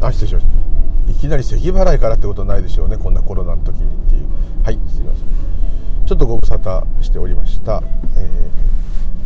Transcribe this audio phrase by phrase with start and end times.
[0.00, 0.46] あ失礼しまし
[1.06, 1.12] た。
[1.12, 2.96] いきなり咳払いからってことないでしょうね。
[2.96, 4.28] こんなコロナの時にっていう。
[4.64, 6.06] はいすいません。
[6.06, 7.82] ちょっとご無沙汰しておりました、
[8.16, 8.28] え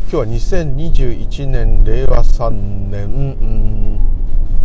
[0.06, 2.50] ー、今日は2021年令和3
[2.90, 4.00] 年、うん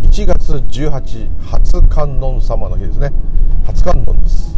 [0.02, 3.12] 1月18初観音様の日ですね。
[3.66, 4.58] 初観音です。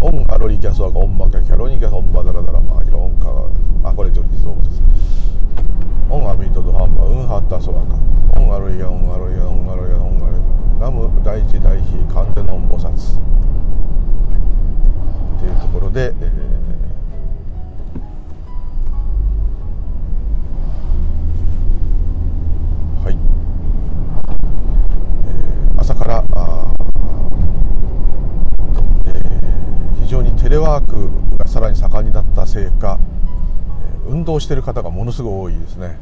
[0.00, 3.28] オンアロリキャスワがオンマキャキャロニキャオンバダラダラマーキロオンカ
[3.88, 4.82] あこれ上手そうです。
[6.10, 7.96] オンアミートドハンバウンハッタソワカ。
[8.38, 10.41] オンアロリアオンアロリアオンアロリアオンアロリア
[10.82, 11.82] ナム大事大悲
[12.12, 12.90] 完全の菩薩、は
[14.34, 14.40] い、
[15.36, 16.52] っていうところで、えー
[25.94, 26.24] から
[29.04, 32.98] えー、非常にテレワークがさらに盛んになったせいか、
[34.08, 35.96] え運動している方がものすごい多いですね。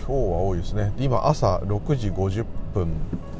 [0.00, 0.92] 今日は多いですね。
[0.98, 2.92] 今朝6時50分、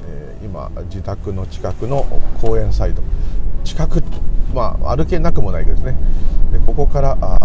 [0.06, 2.04] えー、今自宅の近くの
[2.40, 3.02] 公園サイド。
[3.64, 4.02] 近く
[4.54, 5.96] まあ歩けなくもないけどですね。
[6.52, 7.38] でここからあ、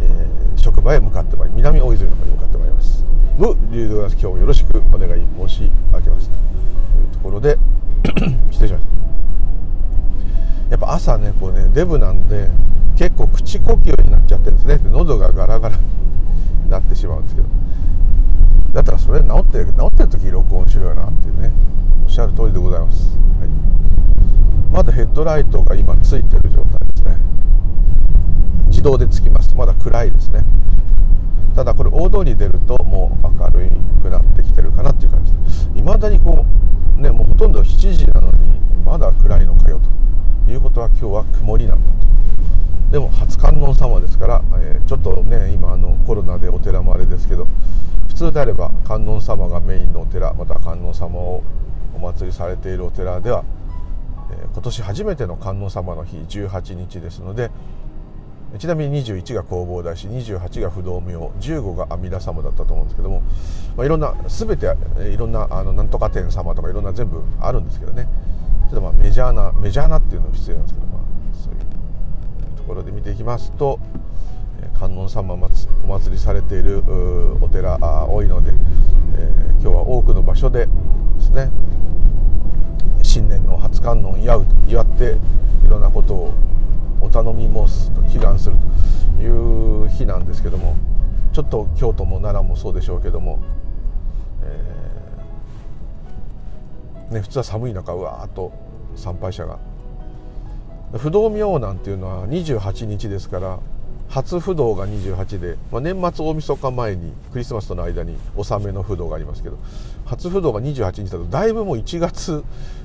[0.00, 3.04] えー、職場へ向かってまいり南大泉の方に向かってまいります。
[3.38, 7.58] 無流動今日もよろしくお願い申し上げますというところで
[8.50, 8.90] 失礼しました。
[10.70, 12.48] やっぱ朝ねこうねデブなんで
[12.96, 14.78] 結構口呼吸になっちゃってるんですね。
[14.90, 17.48] 喉がガラガラになってしまうんですけど
[18.72, 21.50] だったらそれ治って治ってる時録音しろよなっていうね。
[22.04, 23.48] おっしゃる通りでございます、はい、
[24.72, 27.16] まだヘッドライトが今ついてる状態ですね。
[28.68, 29.52] 自動でつきます。
[29.56, 30.44] まだ暗いですね。
[31.56, 35.32] ただこれ大通り出るともう明るくなってきてるかなっていう感じ。
[35.76, 36.46] いまだにこ
[36.96, 39.80] うねもうほとんど7時なのにまだ暗いのかよ
[40.46, 42.09] ということは今日は曇りなんだと。
[42.90, 47.46] でも初観音様ですから、えー、ちょっとね今あのコロナでお寺もあれですけど
[48.08, 51.42] 普通であれば観音様がメインのお寺また観音様を
[51.94, 53.44] お祭りされているお寺では、
[54.32, 57.50] えー、今年初めての観音様の日18日ですので
[58.58, 63.22] ちなみに21が弘法大師28が不動明15が阿弥陀様だったと思うんですけども、
[63.76, 64.66] まあ、いろんな全て
[65.08, 68.08] いろんなあのなんとか天様とかいろんな全部あるんですけどね。
[68.68, 71.02] ちょっとまあメジャーなメジャーなっていうのも必要なんですけど、まあ、
[71.34, 71.60] そういう
[72.70, 73.80] ころで見ていきますと
[74.78, 76.84] 観音様お祭りされている
[77.40, 77.76] お寺
[78.08, 78.52] 多いので、
[79.16, 80.72] え、今日は多くの場所でで
[81.20, 81.50] すね
[83.02, 85.16] 新年の初観音祝うと祝って
[85.66, 86.34] いろんなことを
[87.00, 88.56] お頼み申すと祈願する
[89.16, 90.76] という日なんですけども
[91.32, 93.40] ちょっと京都も奈良もそうでしょうけども、
[94.42, 98.52] えー、ね、普通は寒い中うわーっと
[98.94, 99.58] 参拝者が
[100.98, 103.58] 不動明王なんていうのは28日ですから
[104.08, 109.58] 初不動が28で、まあ、年末大晦日前にクリスマスとの間に納めの不動がありますけど
[110.04, 112.42] 初不動が28日だとだいぶもう1月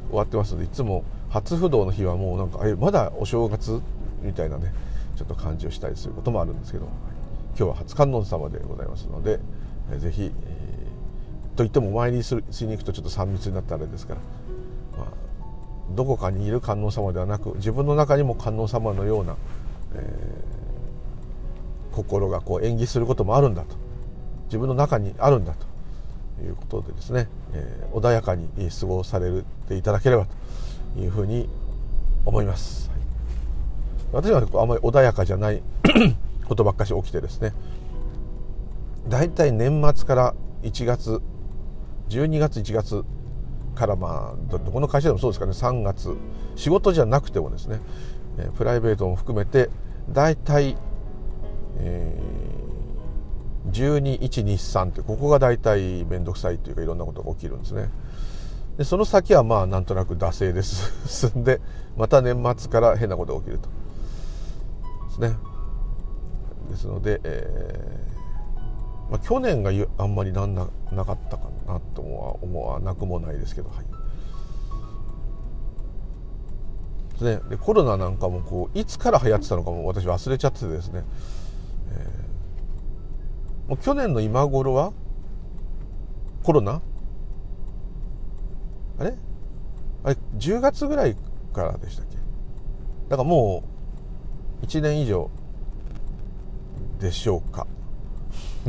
[0.09, 3.81] 終わってますのでいつも初不動の日はもうなんかえまだお正月
[4.21, 4.71] みたいなね
[5.15, 6.87] ちょっと感じをしたりすることもあるんですけど
[7.57, 9.39] 今日は初観音様でございますので
[9.97, 14.19] 是非、えー、といってもお参りするしに行くとちょっと3密になったあれですから、
[14.97, 15.07] まあ、
[15.91, 19.35] どこかにいる観音様ではなく自分の中にも観音様のような、
[19.93, 23.75] えー、心がこう演技することもあるんだと。
[24.45, 25.75] 自分の中にあるんだと。
[26.43, 29.31] いうことでですね、えー、穏やかに過ごされ
[29.69, 30.27] ていただければ
[30.95, 31.47] というふうに
[32.25, 32.91] 思います。
[34.11, 35.61] 私はあまり穏やかじゃない
[36.47, 37.53] ことばっかし起きてですね
[39.09, 41.21] 大体年末から1月
[42.09, 43.03] 12月1月
[43.75, 45.51] からまあどこの会社でもそうですかね。
[45.51, 46.15] 3月。
[46.55, 47.79] 仕事じゃなくてもですね。
[48.57, 49.69] プライベートも含めて
[50.09, 50.77] 大体、
[51.77, 57.89] えー、12123ってここが大体面倒くさいというかいろんなことが起きるんですね。
[58.77, 61.61] でその先はまあなんとなく惰性で 進んで
[61.95, 63.69] また年末から変なことが起きると。
[65.07, 65.37] ですね。
[66.69, 68.14] ですので、えー、
[69.09, 73.85] まあ、去年があんまりなんななかったかなとは思わなくもないですけど、はい。
[77.23, 81.03] ね、でコロナなんかもこういつから流行ってたのかも私忘れちゃっててですね、
[81.91, 84.91] えー、もう去年の今頃は
[86.43, 86.81] コロナ？
[88.99, 89.15] あれ？
[90.03, 91.15] あれ10月ぐらい
[91.53, 92.17] からでしたっけ？
[93.07, 93.63] だからも
[94.61, 95.29] う1年以上
[96.99, 97.65] でしょうか。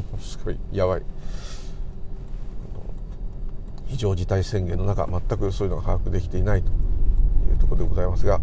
[0.21, 1.03] すごいやばい。
[3.87, 8.43] 非常事態宣言の中全くそういうのが把握できていないというところでございますが、はい、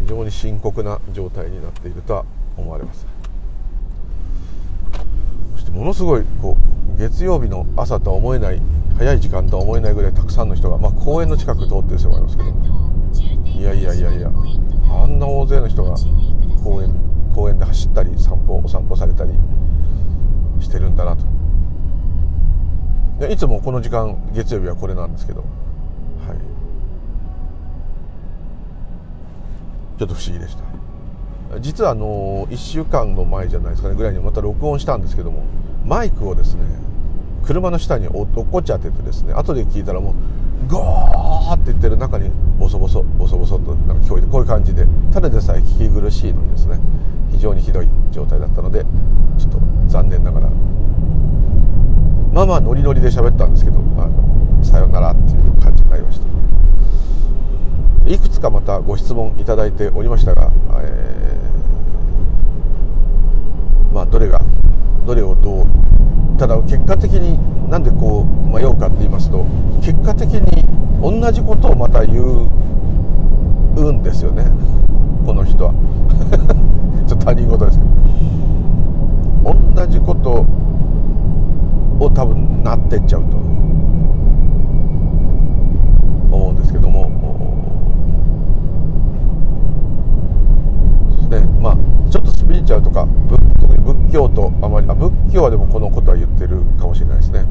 [0.00, 2.24] 非常に深刻な状態になっているとは
[2.56, 3.06] 思われます。
[5.54, 6.56] そしてものすごいこ
[6.96, 8.60] う月曜日の朝とは思えない
[8.96, 12.50] 早い時間とは思えないぐらいたくさんの人が、まあ、公園の近く通ってる人もありますけど。
[13.44, 14.30] いやいやいやいや。
[14.90, 15.94] あんな大勢の人が
[16.64, 16.94] 公園
[17.34, 19.30] 公園で走ったり散歩お散歩されたり。
[20.62, 21.24] してるんだなと。
[23.20, 25.46] でいつもこの時間月曜日はこれなんですけど、は
[26.34, 26.38] い、
[29.98, 30.62] ちょっと不思議でした。
[31.60, 33.94] 実はあの1週間の前じゃないですかね。
[33.94, 35.42] ぐらいにまた録音したんですけども
[35.84, 36.62] マイクをですね
[37.44, 40.14] 車の下に落っこっちゃっててですね後で聞いたらもう
[40.68, 44.86] ゴーって言ってる中にボソボソボソボソとなんか聞こえてこういう感じで。
[45.12, 46.78] ただでさえ聞き苦しいのにですね。
[47.30, 48.84] 非常にひどい状態だったので
[49.38, 50.48] ちょっと残念ながら。
[52.32, 56.26] まあまあノリノリで喋ったんですけどあのさよならっていう感じになりました。
[58.08, 60.50] いくつかまたご質問いただいておりましたが、
[60.82, 64.40] えー、まあどれが
[65.06, 65.66] どれをどう
[66.40, 67.36] ただ結果的に
[67.68, 69.44] なんでこう迷うかって言いますと
[69.82, 70.64] 結果的に
[71.02, 72.22] 同じことをまた言
[73.76, 74.46] うんですよね。
[75.26, 75.74] この人は。
[77.06, 77.90] ちょっと他人事ですけど
[79.74, 80.46] 同じこと
[81.98, 83.36] を多分なってっちゃうと。
[86.34, 87.02] 思うんですけども。
[91.28, 91.42] ね。
[91.60, 91.76] まあ
[92.08, 93.50] ちょっとスピリチュアルとか特に
[93.94, 97.44] 仏教とあまりあ仏教はでもこのことは言ってるかもしれないですね。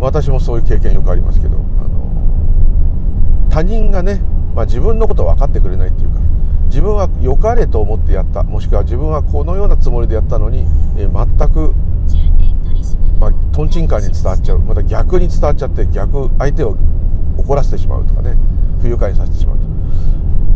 [0.00, 4.22] 私もそういう経験よくありますけどあの他人がね、
[4.54, 6.20] まあ、自分のことを分かってくれないっていうか
[6.66, 10.60] 自分は良かれと思ってやったもしくは自分はこのようなつもりでやったのに、
[10.96, 11.74] えー、全く
[13.20, 16.78] まあ、トンチンカンに伝わっちゃうまた逆に伝わっちゃって逆相手を
[17.36, 18.38] 怒らせてしまうとかね
[18.80, 19.59] 不愉快にさせてしまう。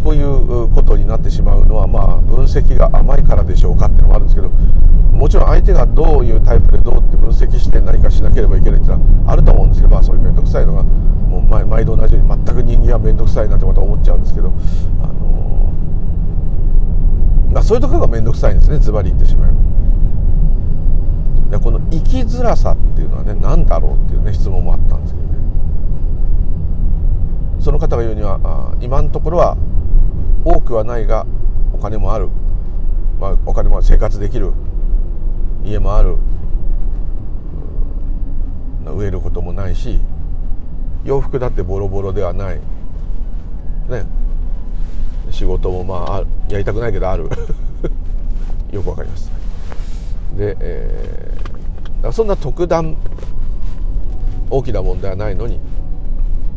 [0.04, 14.52] こういうことになってしまうのはまあ分析が甘いからでしょうかっていうのもあるんですけどもちろん相手がどういうタイプでどうって分析して何かしなければいけないっていうのはあると思うんですけどまあそういう面倒くさいのがもう毎毎度同じように全く人間は面倒くさいなってまた思っちゃうんですけど
[15.02, 15.72] あの
[17.54, 19.50] まあ、そういうところが面倒くさいんですねズバリ言ってしまえ
[21.50, 21.56] ば。
[21.56, 25.34] でこの生きづらさっていうのはね何だろうっていうね質問もあったんですけどね
[27.60, 29.56] その方が言うにはあ今のところは
[30.44, 31.26] 多くはないが
[31.72, 32.28] お金もある、
[33.20, 34.52] まあ、お金も生活できる。
[35.64, 36.16] 家もある。
[38.86, 39.98] 植えることもないし
[41.04, 42.60] 洋服だってボロボロではない。
[43.88, 44.06] ね。
[45.30, 47.28] 仕事もまあやりたくないけどある。
[48.72, 49.30] よくわかります。
[50.36, 52.96] で、えー、そんな特段
[54.50, 55.60] 大きな問題はないのに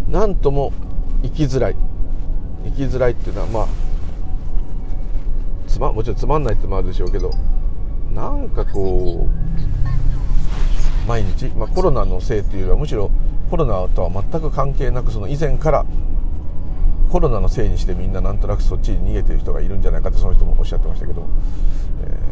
[0.10, 0.72] なんとも
[1.24, 1.76] 生きづらい。
[2.66, 3.68] 生きづらいっていうのはまあ
[5.68, 7.32] つまもちろんつまんないってのもあるでしょうけど
[8.14, 13.12] なんかこう毎日、まあ、コロナのせいっていうよりはむしろ
[13.50, 15.86] コロナとは全く関係なくその以前から
[17.10, 21.26] コロナのせいにしてみんななんとなくそっちに逃げてる人がいるんじゃないかってその人もおっしゃってましたけど、
[22.04, 22.27] え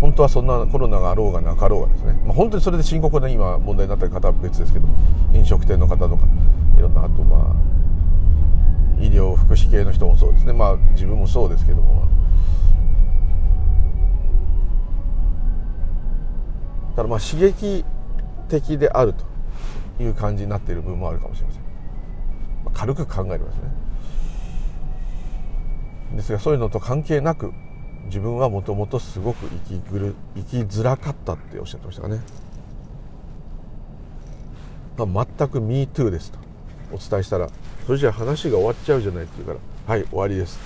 [0.00, 4.86] 本当はそんなコロナがあろうがなかろうがですね、まあ、本当にそれで深刻な今問題になっている方は別ですけど
[5.32, 6.26] 飲食店の方とか
[6.76, 10.52] いろんなあとまあ医療福祉系の人もそうですね。
[10.52, 12.08] まあ自分もそうですけども。
[16.94, 17.84] ただまあ刺激
[18.48, 21.62] 的であるという感じになっている部分もあるかもしれません、
[22.64, 23.62] まあ、軽く考えればですね。
[26.16, 27.52] ですがそういうのと関係なく
[28.06, 32.20] 自分はもともとすごく生きぐる生きづらかったっておっしゃってましたかね、
[34.96, 36.38] まあ、全く MeToo ですと。
[36.92, 37.48] お伝えしたら
[37.84, 40.58] それじゃ話が終わっちゃうじゃないって言うからはい終わりです。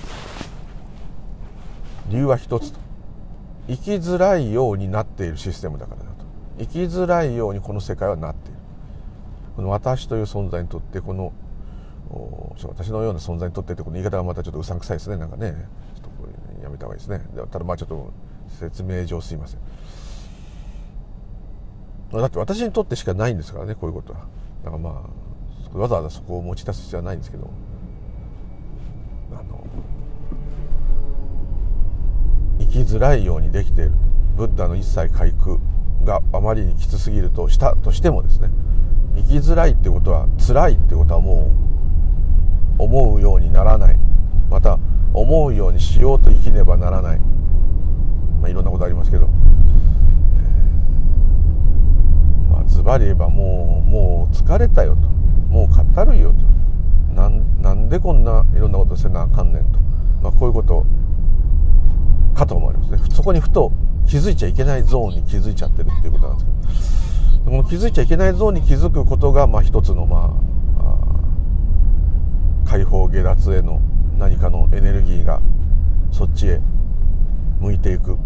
[2.09, 2.81] 理由は一つと。
[3.69, 6.25] 生きづらいようになっているシステムだからだと。
[6.59, 8.59] 生きづらいようにこの世界はなっている。
[9.57, 11.33] この私という存在にとってこの
[12.65, 15.17] 私のような存在にとってってこの言い方がまたちょっとうさんくさいですね。
[15.17, 15.55] なんかね。
[16.63, 17.21] やめた方がいいですね。
[17.51, 18.13] ただまあちょっと
[18.59, 19.61] 説明上すいません。
[22.13, 24.21] だって私にとってしかないんですからねこういうことは。
[24.65, 25.03] だからま
[25.75, 27.49] あわざわざそこを持ち出す必要はないんですけど。
[29.33, 29.65] あの
[32.59, 33.93] 生きづらいようにできている。
[34.37, 35.61] ブッダの一切回復
[36.03, 38.49] があまりにきつすぎるとしたとしてもですね。
[39.17, 41.53] 生きづらいってことは辛いってことはも
[42.79, 43.97] う思うようにならない。
[44.49, 44.79] また
[45.13, 47.19] 思うようにしようと生きねばならない、
[48.41, 55.09] まあ、いろんなことありますけど、えー、まあ、ズバリ言えばもうもう疲れたよと。
[55.51, 56.39] もう語るよと。
[57.15, 59.81] なんなんでこんないろんなことせなあかんねんと、
[60.23, 60.87] まあ、こういうこと
[62.35, 62.99] かと思いますね。
[63.13, 63.73] そこにふと
[64.07, 67.51] 気づいちゃいけないゾーンに気づいちゃってるっていうことなんですけど。
[67.51, 70.37] この気づいちゃいけないゾーンに気づくことが、まあ、一つのま
[70.79, 73.81] あ解放下脱への
[74.21, 75.41] 何かのエネルギーが
[76.13, 76.61] そっちへ
[77.59, 78.17] 向いていく。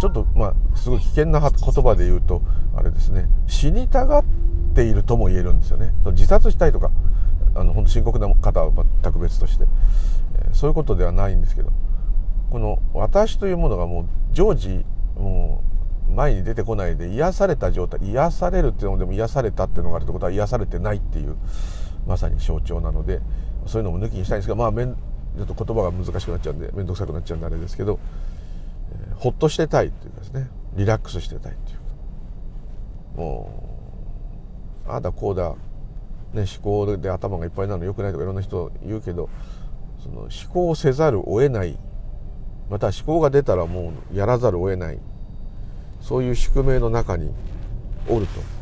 [0.00, 2.40] ちょっとまあすごい危険な言葉で言うと
[2.76, 3.28] あれですね。
[3.46, 4.24] 死にたがっ
[4.74, 5.92] ているとも言えるんですよね。
[6.12, 6.90] 自殺したいとか
[7.54, 8.70] あの本当深刻な方は
[9.02, 9.66] 全く別として、
[10.52, 11.72] そういうことではないんですけど。
[12.50, 14.84] この私というものがもう常時
[15.16, 15.62] も
[16.08, 21.36] う前に出てこないで癒された状態癒されるっていうのでも癒されたっていうのがあるってことは癒されてないっていう。
[22.08, 23.20] まさに象徴なので
[23.66, 28.00] そういうのも抜きにしたいんですがまあめんちょっと言葉が難しくなっちゃうんで面倒くさくなっちゃうんであれですけど、
[28.92, 31.78] えー、ほっとしてたいっていうかですねリラックスしてたいっていう。
[33.18, 33.74] も
[34.86, 35.54] うああだこうだ、
[36.32, 39.28] ね、思考で頭がいっぱいなのよくないとかいろんな人言うけど
[40.02, 41.78] その思考せざるを得ない
[42.70, 44.98] また思考が出たらもうやらざるを得ない
[46.00, 47.34] そういう宿命の中に
[48.08, 48.58] おると。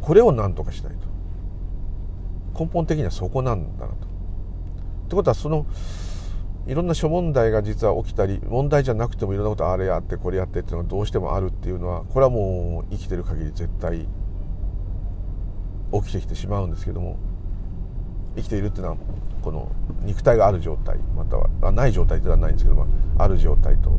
[0.00, 1.05] これを何とかしないと。
[2.58, 3.94] 根本的にはそこなんだなと。
[3.94, 5.66] ってことはその
[6.66, 14.08] いろんな諸問題が実は起きたり問題じゃなくてもいろんなことあれやってこれやってっていうのがどうしてもあるっていうのはこれはもう生きてる限り絶対
[15.92, 17.18] 起きてきてしまうんですけども
[18.34, 18.96] 生きているっていうのは
[19.42, 19.70] この
[20.02, 22.86] 肉体がある状態またはない状態ではないんですけど、ま
[23.18, 23.90] あ、ある状態と、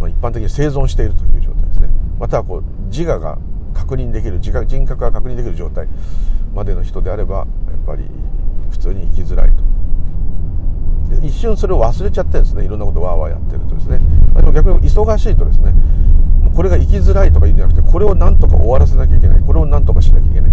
[0.00, 3.36] まあ、一般的に生存しているという状態ですねまたはこう自我が
[3.74, 5.88] 確認できる自覚人格が確認できる状態
[6.54, 7.46] までの人であればやっ
[7.86, 8.04] ぱり
[8.70, 9.70] 普通に生きづらいと。
[11.22, 12.64] 一瞬それを忘れちゃってるんですね。
[12.64, 14.00] いろんなことわーわーやってるとですね、
[14.32, 15.74] ま、でも逆に忙しいとですね
[16.54, 19.40] これが生きづらいとか言うんじゃなくてこれを何とか終わらせなきゃいけない。
[19.40, 20.52] これを何とかしなきゃいけない。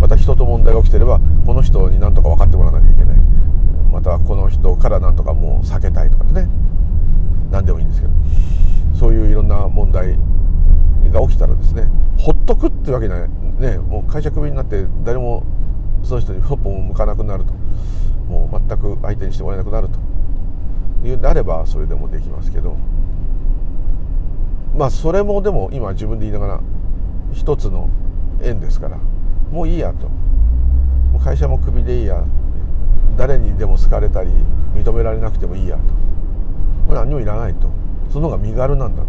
[0.00, 3.16] また人と問題が起きてればこの人に何とか分かってもらわなきゃいけない。
[3.92, 6.48] またこの人から何とかもう避けたいとかですね。
[7.50, 8.12] 何でもいいんですけど。
[8.98, 10.18] そういういろんな問題
[11.28, 11.88] 起きたらですね
[12.18, 13.28] ほっとくってわけない。
[13.58, 15.42] ねもう会社クビになって誰も
[16.02, 17.52] その人にそっぽも向かなくなると。
[18.28, 19.98] もう全く相手にしてもらえなくなると。
[21.06, 22.76] いうんであればそれでもできますけど。
[24.76, 26.60] まあそれもでも今自分で言いながら
[27.32, 27.90] 一つの
[28.40, 28.98] 縁ですから
[29.50, 30.10] もういいやと。
[31.22, 32.24] 会社もクビでいいや。
[33.16, 34.30] 誰にでも好かれたり
[34.74, 35.76] 認められなくてもいいや
[36.88, 36.94] と。
[36.94, 37.68] 何もいらないと。
[38.10, 39.08] その方が身軽なんだと。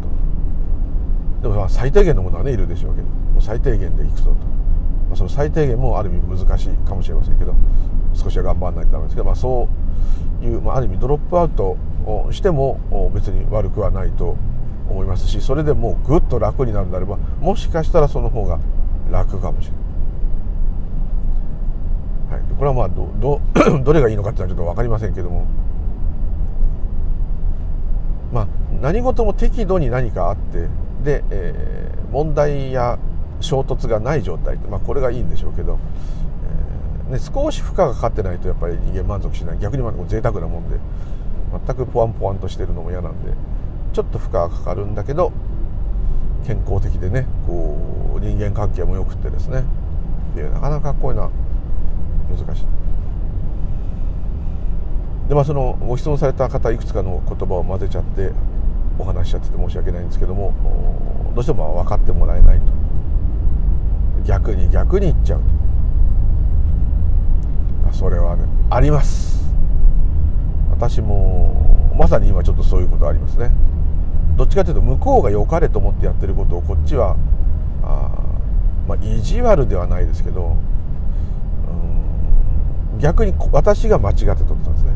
[1.44, 3.08] でも最低限のものはねいるでしょうけど
[3.42, 4.38] 最低限でいくぞと、ま
[5.14, 7.54] あ、その最低限もある意味難しいかもしれませんけど
[8.14, 9.68] 少しは頑張らないとダメですけど、まあ、そ
[10.42, 14.38] ういう、まあ、ある意味ドロップアウトをしても別に悪くはないと
[14.90, 18.60] 思いますしそれでもうぐっと楽になるんであればもしかしたらその方が
[19.12, 19.72] 楽かもしれ
[22.30, 23.42] ない、はい、これはまあどど
[23.84, 25.46] どれがいいのかっていうのはちょっと分かりませんけども。
[28.34, 28.48] まあ
[28.82, 30.68] 何事も適度に何かあって
[31.04, 32.98] で、えー、問題や
[33.42, 35.78] 衝突がない状態まあ、これがいいんでしょうけど、
[37.10, 40.78] えー、ね、少し負荷がかかってないとやっぱり人間満足しない逆に贅沢なもんで
[41.68, 43.34] 全くポワンポワンとしてるのも嫌なんで
[43.94, 45.32] ちょっと負荷がかかるんだけど
[46.46, 47.78] 健康的でねこ
[48.16, 49.64] う人間関係もよくってですね
[50.36, 51.32] いやなかなかこういうのは
[52.30, 52.66] 難しい。
[55.30, 58.32] でまあそのご質問された方いくつかの言葉を混ぜちゃって
[59.04, 60.54] お話しちゃってて申し訳ないんですけども
[61.36, 62.72] どうしても分かってもらえないと。
[64.26, 65.42] 逆に逆に言っちゃう
[67.92, 67.94] と。
[67.94, 69.44] それはねあります。
[70.72, 73.52] 私もまさに今ちょっとそういうことありますね。
[74.36, 77.16] どっちかというと向こうが良かれと思ってやってることをこっちは
[77.84, 78.10] あ、
[78.88, 80.56] まあ、意地悪ではないですけど
[83.00, 84.94] 逆に私が間違って取ってたんですね。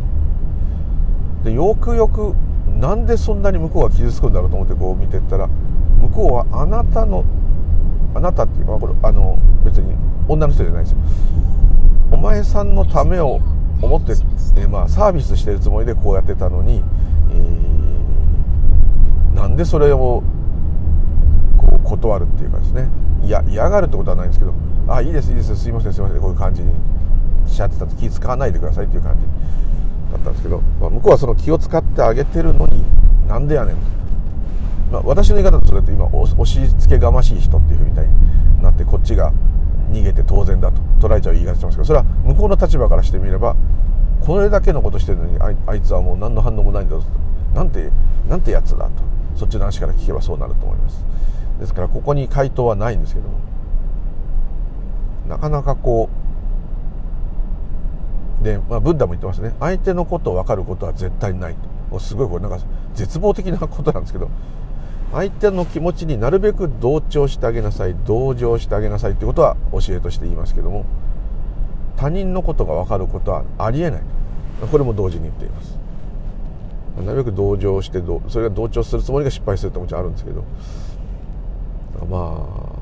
[1.43, 2.33] でよくよく
[2.79, 7.25] なんでそんなに向こうが傷つくんだろうと思ってこう見てったら向こうはあなたの
[8.13, 9.96] あなたっていうかこれあの別に
[10.27, 10.98] 女の人じゃないですよ。
[12.12, 13.39] お前さんのためを
[13.81, 14.13] 思って、
[14.55, 16.84] えー、まあ、サービスしてるつもりでこうやってたのに、
[17.31, 20.24] えー、なんでそれを
[21.57, 22.88] こう断るっていうかですね。
[23.24, 24.53] いや嫌がるってことはないんですけど
[24.88, 26.72] 「あいいですいいですすいませんすいません」こういう感じに
[27.46, 29.25] しちゃってたと気使わないでくださいっていう感じ。
[30.11, 32.83] だったんですけど、まあ、向こうはその気を使ってあげてるのに
[33.27, 33.75] なんでやねん。
[33.75, 33.81] と、
[34.91, 39.33] まあ、私の言い方だとそれと今押し付けがましい人っていうふうみたいになってこっちが
[39.91, 43.55] 逃げて当然だと捉えちゃう言い方してますけどそれは向こうの立場からしてみれば
[44.21, 47.03] これだけのことしてるのにあいつはもう何の反応もないんだと。
[47.53, 47.89] なんて
[48.27, 48.91] なんてやつだと。
[49.35, 51.05] そっちの話から聞けばそうなると思います。
[51.59, 53.39] ですからここに回答はないんですけども。
[55.29, 56.26] なかなかこう
[58.41, 59.53] で、まあ、ブッダも言ってますね。
[59.60, 61.56] 相手のことを分かることは絶対ない
[61.91, 62.00] と。
[62.00, 64.29] すごいこれなんか絶望的なことなんですけど。
[65.13, 70.86] 相手の気持ちになるべく同調してあげなさい同情してあげなさいってことは教えとして言いますけども。
[71.96, 74.01] 他人のことが分かることはありえない。
[74.72, 75.77] これも同時に言っています。
[77.06, 80.44] なるべく同情してそれが同調するつもりが失敗するってもちろんあるんですけど。
[82.10, 82.77] まあ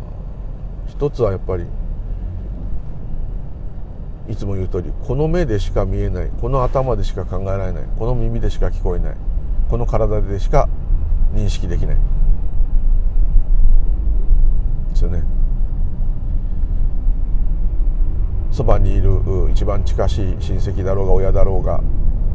[0.88, 1.66] 一つはやっぱり
[4.28, 9.16] いつも言う通りこの目でしか見えないこの頭でしか考えられないこの耳でしか聞こえない
[9.70, 10.68] この体でしか
[11.34, 11.96] 認識できない。
[14.90, 15.24] ですよね。
[18.52, 19.20] そばにいる
[19.52, 21.82] 一番近しい親戚だろうが親だろうが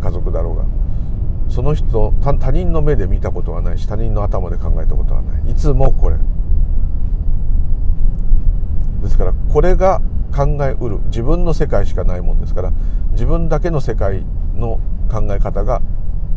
[0.03, 0.65] 家族だろうが
[1.49, 5.51] その人他人の目で見たことはないし他人の頭で考えたことはない。
[5.51, 6.17] いつもこれ。
[9.03, 10.99] ですからこれが考えうる。
[11.07, 12.73] 自分の世界しかないもんですから
[13.13, 15.83] 自分だけの世界の考え方が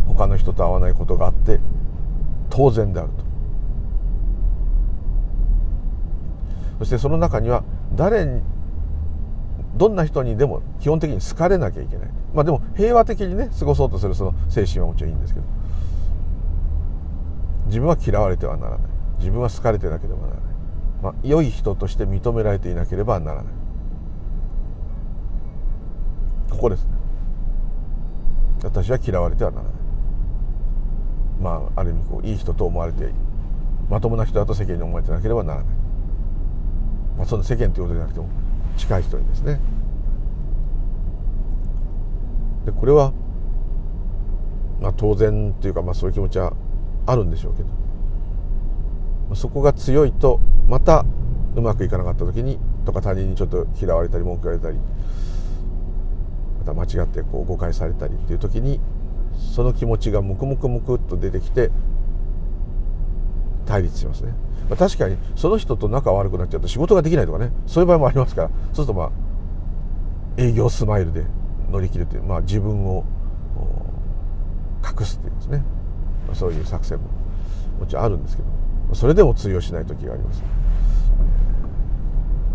[0.08, 1.60] 他の人と合わないことがあって
[2.50, 3.24] 当然であると。
[6.80, 7.64] そしてその中には
[7.96, 8.42] 誰に
[9.78, 12.10] どんな人にでも基本的に好かれなきゃいけない。
[12.34, 15.46] まあでも平和的にね過ごそうとするその精神はもちろんいいんですけど
[17.68, 18.80] 自分は嫌われてはならない。
[19.20, 20.44] 自分は好かれてなければならない、
[21.02, 23.54] まあ、良い人として認められていなければならない。
[26.54, 26.92] ここですね。
[28.64, 29.74] 私は嫌われてはならない。
[31.42, 33.12] まあある意味こういい人と思われて
[33.90, 35.76] まともな人だと世間に思われてなければならない、
[37.18, 38.30] まあ、その世間ということじゃなくても
[38.78, 39.60] 近い人にですね。
[42.66, 43.12] でこれは、
[44.80, 46.54] まあ、当然というか、まあ、そういう気持ちは
[47.06, 47.64] あるんでしょうけ
[49.30, 51.06] どそこが強いとまた
[51.56, 54.80] うまくいかなかった時にとか他人にちょっと嫌われたり文句言われたり
[56.66, 58.80] また間違ってこう誤解されたりっていう時に
[59.56, 61.72] その気持ちがムクムクムクっと出てきて
[63.66, 64.34] 対立しますね、
[64.70, 67.52] まあ、確かにその人と仲悪くなっちゃうと仕事ができないとかね。
[67.66, 68.50] そういう場合もありますから。
[68.50, 69.12] そうするとまあ
[70.38, 71.26] 営業スマイルで
[71.72, 73.06] 乗り切るという、まあ、自分を
[74.84, 75.64] 隠すっていうんですね、
[76.28, 77.06] まあ、そういう作戦も
[77.80, 78.50] もちろんあるんですけど。
[78.94, 80.44] それでも通用しない時があります、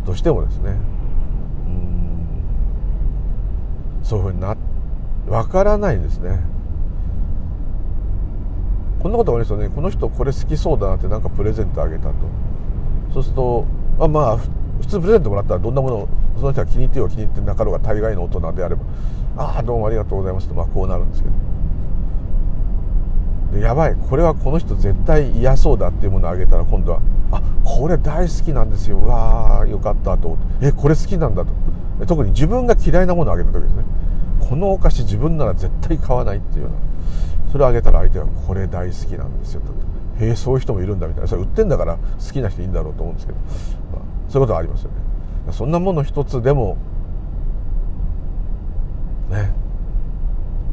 [0.07, 0.77] どうしてもですね。
[1.67, 1.98] うん。
[4.09, 4.57] そういうふうにな
[5.27, 6.41] 分からないんですね。
[9.01, 9.69] こんなことがありますよね。
[9.75, 12.15] この人これ好きそうだなってなんかプレゼントあげたと。
[13.13, 13.67] そうすると
[14.01, 14.49] あまあ普
[14.87, 18.83] 通プレゼントもらったらどんなものその人が気に入ってよ気に入ってなかろうが大概の大人であれば
[19.37, 21.29] ああどうもありがとうございますとまあこうなるんですけ
[23.53, 23.61] ど。
[23.61, 23.95] でやばい。
[23.95, 29.03] これはこの人絶対嫌そうだっていうものをあげたら今度はあこれ大好きなんですよ。
[29.03, 31.53] わーよかったとえこれ好きなんだと。
[32.07, 33.85] 特に自分が嫌いなものをあげた時ですね。
[34.49, 36.77] このお菓子自分なら絶対買わないっていうような。
[37.51, 40.25] それをあげたら相手はこれ大好きなんですよと。
[40.25, 41.29] へえそういう人もいるんだみたいな。
[41.29, 45.53] それ売ってんだから好きな人いいんだろうと思うんですけど、まあ、そういうことはありますよね。
[45.53, 46.77] そんなもの一つでも
[49.31, 49.51] ね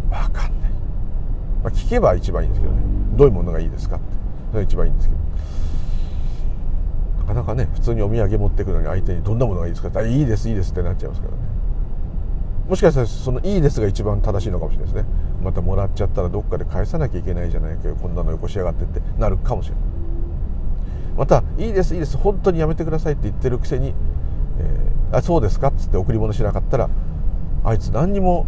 [0.09, 0.71] 分かんない、
[1.63, 2.81] まあ、聞けば一番いいんですけどね。
[3.15, 4.05] どういうものがいいですかって。
[4.51, 5.19] それが一番いいんですけど。
[7.27, 9.87] なかなかね普通にお土産持ってくのに相手にどんなものがいいですか？
[9.87, 11.39] っていいですいいですってなっちゃいますからね。
[12.69, 15.09] もしかしたらそのいいですが一番正しいのかもしれないですね。
[15.43, 19.83] またもらっちゃったらどっかで返さなきゃいけないじゃないかよこんなのよこしやがってってなるかもしれない。
[21.17, 23.93] またいいですいいです本当にやめてくださいって言ってるくせに、
[24.59, 26.89] えー、あそうですかっつって贈り物しなかったら
[27.63, 28.45] あいつ何にも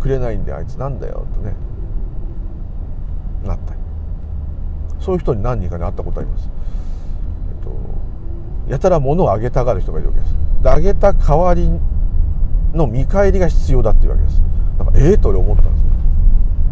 [0.00, 1.54] くれないんであいつなんだよとね
[3.44, 3.80] なったり。
[4.98, 6.50] そういう人に何人かに会ったことあります、
[8.68, 10.34] やたら物をあげたがる人がいるわけです。
[10.62, 11.68] であげた代わり
[12.72, 14.42] の見返りが必要だっていうわけです。
[14.78, 15.84] なんかええー、と俺思ったんです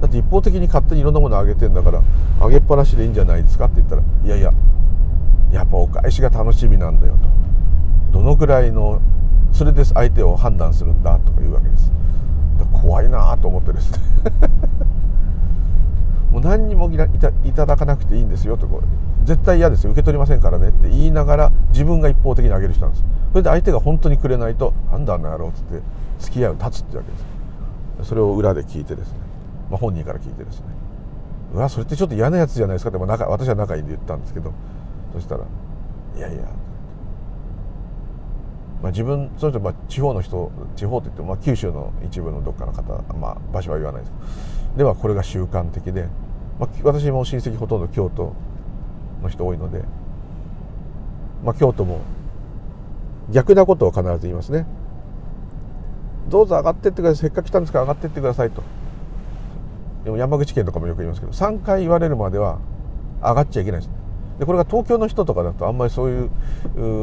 [0.00, 2.02] だって一方的に勝手にいろんなものあげてんだから
[2.40, 4.52] あげっぱなしでいいんじゃないですかって言ったらいやいや
[5.52, 7.14] やっぱお返しが楽しみなんだよ
[8.12, 8.18] と。
[8.18, 9.00] どのくらいの
[9.52, 11.90] それで相手を判断するんだとか言うわけです。
[12.72, 13.98] 怖いなと思ってですね。
[16.30, 18.82] もう何にもいただかなくていいんですよとこ
[19.24, 19.90] 絶対嫌ですよ。
[19.92, 23.04] 受け取りませんからねって言いながら自分が一方的にあげる人なんです。
[23.32, 25.82] それで相手が本当にくれないと「なんだあの野郎」っつって
[26.18, 27.18] 付き合う立つってわけで
[28.04, 28.08] す。
[28.08, 29.18] それを裏で聞いてですね、
[29.70, 30.66] まあ、本人から聞いてですね
[31.54, 34.52] 「うわそれってちょっと嫌なやつじゃないですか」って、まあ、私は仲いいんで言ったんですけど。
[35.12, 35.44] そしたら
[36.16, 36.42] 「いやいや」
[38.82, 42.82] まあ、自分その人まあ地方の人地方って言っても、まあ、九州の一部のどっかの方、
[43.14, 44.12] まあ、場所は言わないです。
[44.76, 46.08] ではこれが習慣的で、
[46.60, 48.34] まあ、私も親戚ほとんど京都
[49.22, 49.82] の人多いので、
[51.44, 52.00] まあ、京都も
[53.30, 54.66] 逆なことを必ず言いますね。
[56.28, 57.16] どうぞ上がってってください。
[57.16, 58.62] せっかく来たんですから上がってってくださいと。
[60.04, 62.58] でも山口県とかもよく言いますけど3回言われるまでは
[63.20, 63.90] 上がっちゃいけないです。
[64.38, 66.30] でこれが東京の人とかだとあんまりそういう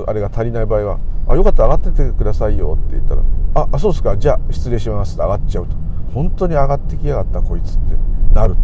[0.07, 3.21] あれが足りない場合は「あよかった上がっててくださいよ」って言ったら
[3.71, 4.17] 「あそうですか。
[4.17, 5.75] じゃあ失礼します」って上がっちゃうと。
[6.13, 7.95] 本当に上がってきやがったこいつって。
[8.33, 8.61] なると。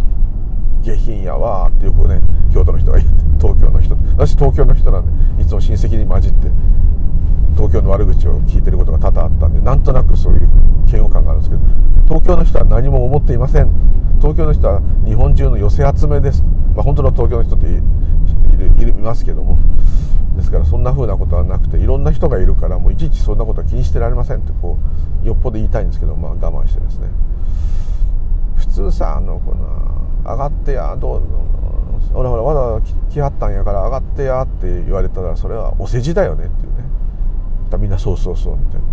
[0.84, 2.22] 下品やわってよくね
[2.52, 3.96] 京都の人が言って東京の人。
[4.18, 5.06] 私東京の人なん
[5.38, 6.48] でいつも親戚に混じって
[7.56, 10.50] 東京の悪口を聞いてることが多々あったんでなんとなくそういう
[10.88, 11.62] 嫌悪感があるんですけど
[12.08, 13.70] 東京の人は何も思っていません。
[14.20, 16.44] 東京の人は日本中の寄せ集めです、
[16.76, 17.66] まあ、本当の東京の人って
[18.66, 19.58] いるいますけども。
[20.36, 24.78] ですからそんな風なことはなくていろんな人がいるからもういちいちそんなことは気にしてられませんってこ
[25.24, 27.10] うよっぽど言いたいんですけどまあ我慢してですね。
[28.56, 29.68] 普通さあのこの
[30.24, 31.22] 上がってやどう
[32.14, 36.82] ほらほらわざわざ来はったんやから上がってやって言われたらそれはお世辞だよねっていうね。
[37.78, 38.88] みんなそうそうそうみたいな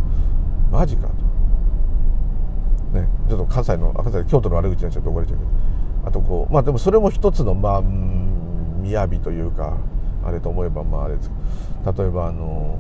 [0.71, 2.99] マジかと。
[2.99, 3.09] ね。
[3.29, 5.51] ちょっと関西の関西京都の悪口になっちゃうと怒られちゃうけど。
[6.05, 7.83] あとこうまあでもそれも一つのまあ
[8.91, 9.77] 雅というか
[10.25, 11.31] あれと思えばまああれです。
[11.85, 12.79] 例えばあの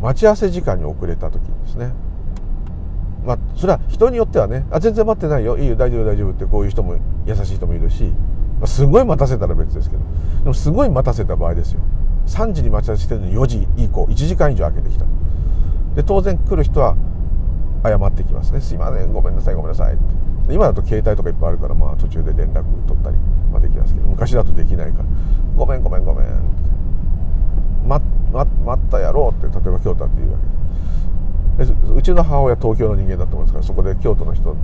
[0.00, 1.92] 待ち合わせ時間に遅れた時ですね。
[3.24, 5.58] まあ、それは人によってはねあ全然待ってないよ。
[5.58, 10.02] いいよ大丈夫大丈夫ってこういう人も優しい人もいるし、まあ、すごい待たせたら別ですけど。
[10.42, 11.80] でもすごい待たせた場合ですよ。
[12.26, 15.04] 3時に待ち合わせしてるのに4時以降1時間以上空けてきた。
[15.96, 16.96] で当然来る人は
[17.82, 18.60] 謝ってきますね。
[18.60, 19.12] すいません。
[19.12, 19.54] ごめんなさい。
[19.54, 19.94] ごめんなさい。
[19.94, 20.54] って。
[20.54, 23.16] 今だと携帯とかいっぱいあるからまあ途中で連絡取ったり、
[23.52, 25.04] ま、できますけど昔だとできないから。
[25.56, 26.26] ごめんごめんごめん。
[26.26, 26.70] って
[27.90, 30.38] 待ったやろうって例えば京都だって言うわ
[31.58, 31.64] け。
[31.64, 34.56] でうちの母親東京の人間だと思うんですからそこで京都の人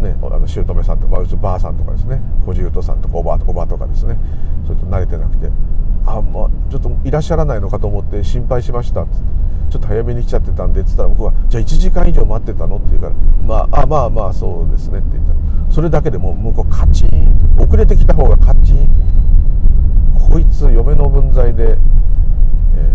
[0.00, 2.20] ね、あの姑さんとかうちばあさんとかですね。
[2.44, 4.18] 小じゅうとさんとかおばおばとかですね。
[4.66, 5.50] それと慣れてなくて
[6.04, 9.24] 「あまあちょっといらっしゃらないのかと思って心配しました」っつって
[9.70, 13.14] 「ちょっと早めに来ちゃってたんで」っつったら僕は「じゃあ1時間以上待ってたの?」って言うから
[13.46, 15.32] 「まああまあまあそうですね」って言った。
[15.32, 15.36] ら
[15.70, 18.88] それだけでもう向こうカチン遅れてきた方がカチン。
[20.30, 21.78] こいつ嫁の分際で
[22.76, 22.90] え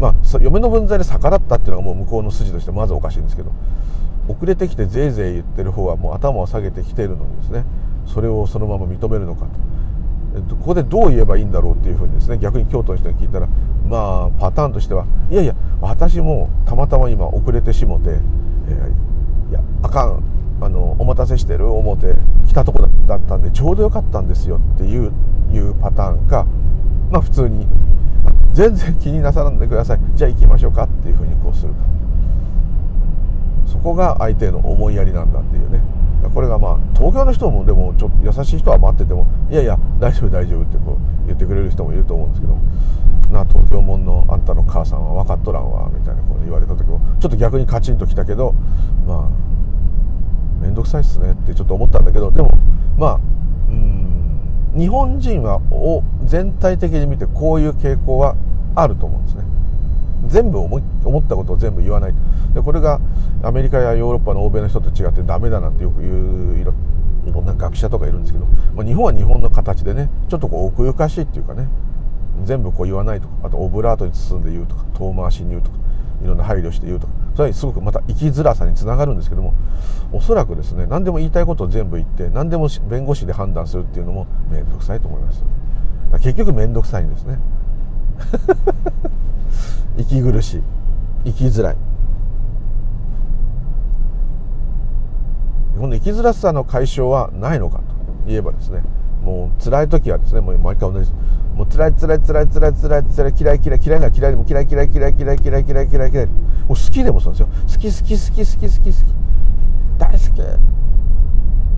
[0.00, 3.52] まあ、嫁の分際で逆らったっていうのがもう向こうの筋としてまずおかしいんですけど
[4.28, 7.64] 遅れてきてぜいぜい言ってる方はもう頭を下げてきてるのにですね
[8.06, 9.73] それをそのまま認めるのかと。
[10.34, 13.48] えっとここでどう言えばいいんだろうっていうふうにですね逆に京都の人に聞いたら
[13.86, 20.22] まあパターンとしてはいやいや私もたまたま今遅れてしもて、えー、いやあかん
[20.60, 22.14] あのお待たせしてる思って
[22.46, 25.12] 来たとこだったんでちょうどよかったんですよっていう
[25.52, 26.46] いうパターンか
[27.10, 27.66] まあ普通に
[28.54, 30.00] 全然気になさらんでください。
[30.14, 31.80] じゃあ行きましょうかっていうふうにこうするか。
[33.66, 35.80] そこが相手の思いやりなんだっていうね。
[36.30, 42.54] これがまあ東京の人もでもちょっと優しい人は待っててもいやいや大丈夫大丈夫ってこう言ってくれる人もいると思うんですけど
[43.30, 48.54] な東京もんのあんたの母さんは分かっとらんわみたいなこと言われた時もちょっと逆にカチンときたけど
[49.06, 49.28] まあ
[50.60, 52.50] 面倒くさいっすねってちょっと思ったんだけどでも
[52.96, 53.20] まあ
[53.68, 55.60] うん日本人は
[56.24, 58.36] 全体的に見てこういう傾向は
[58.74, 59.44] あると思うんですね。
[60.28, 62.14] 全部思い思ったことを全部言わない
[62.54, 63.00] でこれが
[63.42, 66.10] アメリカやヨーロッパの欧米の人と違ってダメだなんてよく言
[66.56, 66.74] ういろ
[67.26, 71.68] いろんな学者とかいるんですけど、まあ、日本は日本の形でねちょっとこう奥ゆかしいっていうかね
[72.44, 75.76] 全部こう言わないとかあとオブラートに包んで言うとか遠回しに言うとか
[76.22, 79.54] いろんな配慮して言うとかそれはすごくまた生きづらさにつながるんですけども
[80.12, 85.42] おそらくですね何でも言いたいことを全部言って何でも弁護士で判断するっていうのも面倒くさいと思います。
[86.20, 87.38] 結局面倒くさいんですね。
[89.96, 90.62] 息苦しい
[91.26, 91.76] 生きづらい。
[95.78, 97.84] この生きづらさの解消はないのかと
[98.26, 98.82] 言えばですね
[99.22, 101.24] もう辛い時はですねもう毎回同じです。
[101.54, 106.32] もう辛い辛い辛い辛い辛い辛い嫌い嫌い嫌いな嫌いでも嫌い嫌い嫌い嫌い嫌い嫌い嫌い嫌いも
[106.64, 107.48] う好きでもそうですよ。
[107.48, 109.14] 好き好き好き好き好き好き
[109.98, 110.40] 大好き。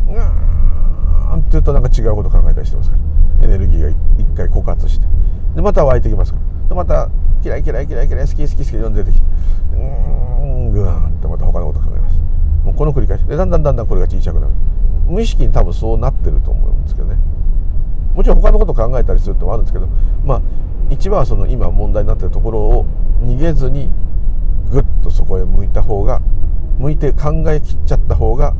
[0.09, 3.02] うんって言うとなんか違うこと考えたりしてますから。
[3.44, 5.07] エネルギーが一回枯渇して。
[5.55, 6.68] でまた湧いてきますから。
[6.68, 7.11] でまた
[7.46, 9.26] 嫌い嫌い嫌い嫌い好き好き好き読んで出てきて
[9.72, 12.16] うーんぐわーってまた他のこと考えます。
[12.64, 13.24] もうこの繰り返し。
[13.24, 14.52] でだんだんだんだんこれが小さくなる。
[15.06, 17.16] 無意識に多分そうなってると思うんですけどね。
[18.14, 19.87] もちろん他のこと考えたりするってもあるんですけど
[20.24, 20.42] まあ
[20.90, 22.87] 一番はその今問題になってるところを
[23.22, 23.90] 逃げずに
[24.70, 26.22] ぐっとそこへ向いた方が
[26.78, 28.54] 向いて考えきっちゃった方が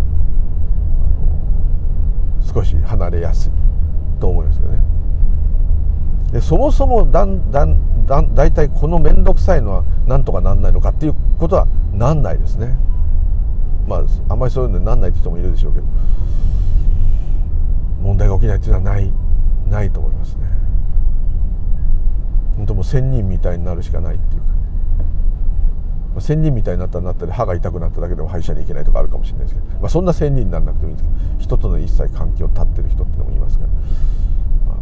[2.55, 3.53] 少し離れやすい
[4.21, 4.79] と思いますよね。
[6.33, 12.77] でそもそもだんだんだん大体この面倒くさいのはなんとかなんないのかっていうことはなんないですね。
[13.87, 15.87] まああんまりそういうのになんないって人もいるでしょうけど。
[18.03, 19.13] 問題が起きないっていうのはない
[19.69, 20.43] ないと思いますね。
[22.57, 24.47] 本当もう仙人みたいになるしかないっていうか。
[26.21, 31.27] 仙人みたいになったらなったり歯が痛くなっただけでも歯医者に行けないとかあるかもしれないですけど、まあ、そんな仙人にならなくてもいいんですけど。
[31.39, 33.77] 人との一切関係を断ってる人ってのもいますから、ま
[34.73, 34.77] あ、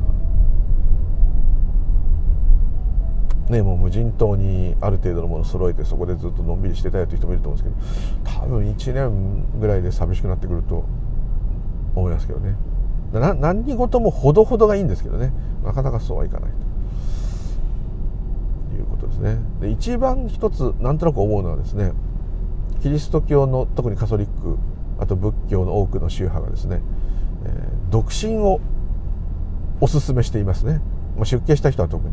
[3.50, 10.84] ねもう無人島にある程度のものを揃えてそこでずっとのんびりしてたよという人もいると思うんですけど多分1年ぐらいで寂しくなってくると
[11.94, 12.56] 思いますけどね。
[13.12, 15.32] 何事もほどほどがいいんですけどね。
[15.64, 16.64] なかなかそうはいかないと。
[18.76, 19.38] いうことですね。
[19.60, 21.92] で一番一つなんとなく思うのはですね
[22.82, 24.58] キリスト教の特にカソリック
[24.98, 26.80] あと仏教の多くの宗派がですね、
[27.46, 28.60] えー、独身を
[29.80, 30.80] お勧めしていますね、
[31.16, 32.12] まあ、出家した人は特に。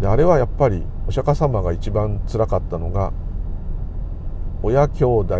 [0.00, 3.12] であれはやっぱりお釈迦様が一番つらかったのが
[4.62, 5.36] 親兄弟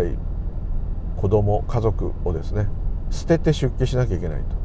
[1.17, 2.67] 子供家族をですね
[3.09, 4.55] 捨てて出家しなきゃいけないと。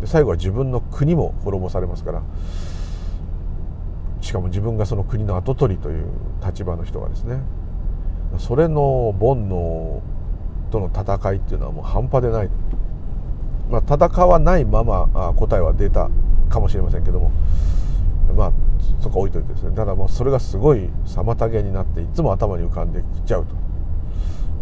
[0.00, 2.22] で最後は自分の国も滅ぼされますから
[4.20, 6.06] しかも自分がその国の跡取りという
[6.44, 7.40] 立場の人がですね
[8.38, 10.00] それの煩悩
[10.70, 12.50] との戦いっていうのはもう半端でない、
[13.70, 16.10] まあ、戦わないまま答えは出た
[16.48, 17.30] かもしれませんけども
[18.34, 18.52] まあ
[19.00, 19.74] そこ置いといてですね。
[19.74, 23.54] ただもうそれがすごい妨げになっていつも頭に浮かんできちゃうと、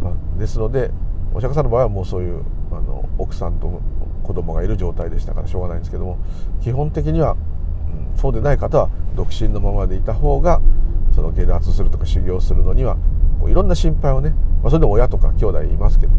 [0.03, 0.91] まあ、ですので
[1.35, 3.81] お釈迦さんの場合はもうそういうあの奥さんと
[4.23, 6.19] 子供がいる状態でしたからしょうがないんですけども
[6.63, 10.61] 基本的にはうんそうでない方は独身のままでいた方が
[11.15, 12.97] その下脱するとか修行するのには
[13.41, 14.31] こういろんな心配をね、
[14.63, 16.13] まあ、それでも親とか兄弟いますけど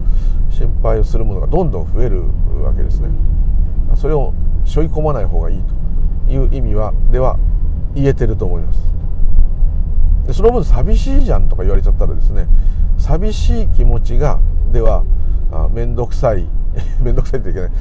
[0.52, 2.24] 心配をするものがどんどん増える
[2.64, 3.10] わけですね。
[3.96, 4.34] それを
[4.66, 5.83] 背負い込まない方がいいと。
[6.30, 7.38] いう意味はでは
[7.96, 8.80] 言えてると思います。
[10.28, 12.48] でその分寂しいじゃんとか言われちゃったらですね
[12.98, 14.40] 寂しい気持ちが
[14.72, 15.04] では
[15.72, 16.48] 面倒くさい
[17.04, 17.72] 面倒くさいといけない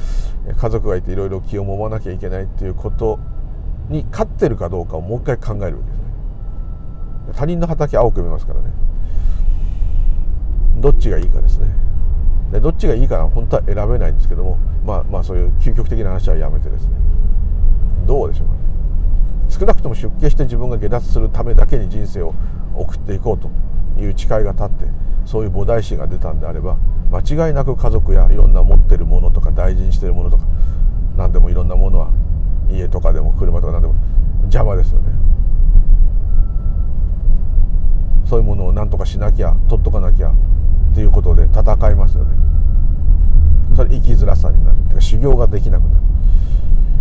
[0.55, 3.19] 家族がいていろいろ気をもまなきゃいけないっていうこと
[3.89, 6.03] に勝ってるかどうかをもう一回考えるわけですね。
[7.33, 8.65] 他人の畑青く見ますからね。
[10.79, 11.67] どっちがいいかですね。
[12.51, 16.91] でどっちがいいかは本当は選べないんですけどもまあまあそういう究極的な話はやめてですね。
[18.05, 18.53] どうでしょうか。
[19.49, 22.33] 少なくとも出家して自分が下脱するためだけに人生を
[22.75, 23.49] 送っていこうと
[24.01, 24.85] いう誓いが立って
[25.25, 26.77] そういう菩提心が出たんであれば
[27.11, 30.43] 間違いなく家族やいろんな持ってるものとか大事にしてるものとか
[31.15, 32.09] 何でもいろんなものは
[32.71, 33.95] 家とかでも車とか何でも
[34.43, 35.09] 邪魔ですよね。
[38.25, 42.31] そういうものを何とかしなきゃ取っとかなきゃっていうことで戦いますよね。
[43.75, 44.77] それ生きづらさになる。
[44.89, 45.95] てか修行ができなくなる。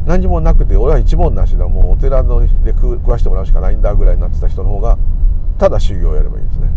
[0.06, 1.68] 何もなくて俺は一文なしだ。
[1.68, 4.98] もうお寺ので食わしてもらうしかないんだぐらいになってた人の方が
[5.58, 6.68] ただ修行をやればいいですね。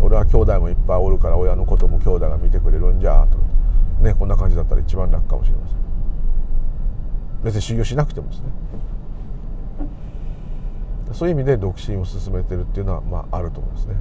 [0.00, 3.38] 俺は兄弟もいっぱいおるから親のことも兄弟が見てくれるんじゃと。
[4.02, 5.76] ねこんな感じだったら一番楽かもしれません。
[7.42, 8.46] 別に修行しなくてもですね。
[11.12, 13.94] そういう意味で独身を進めてるっていうのはまああると思いますね。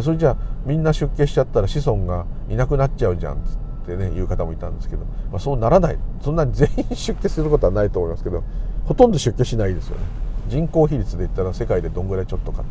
[0.00, 3.69] それじゃあみんな出家しちゃったら子孫がいなくなっちゃうじゃんっって。
[3.82, 5.98] ってね言う方もいたんですけど、まあ、そうならない。
[6.22, 8.44] そんなに全員出家することはないと思いますけど
[8.84, 10.02] ほとんど出家しないですよね。
[10.48, 12.70] 人口比率で言ったら世界でどんぐらいちょっとかって。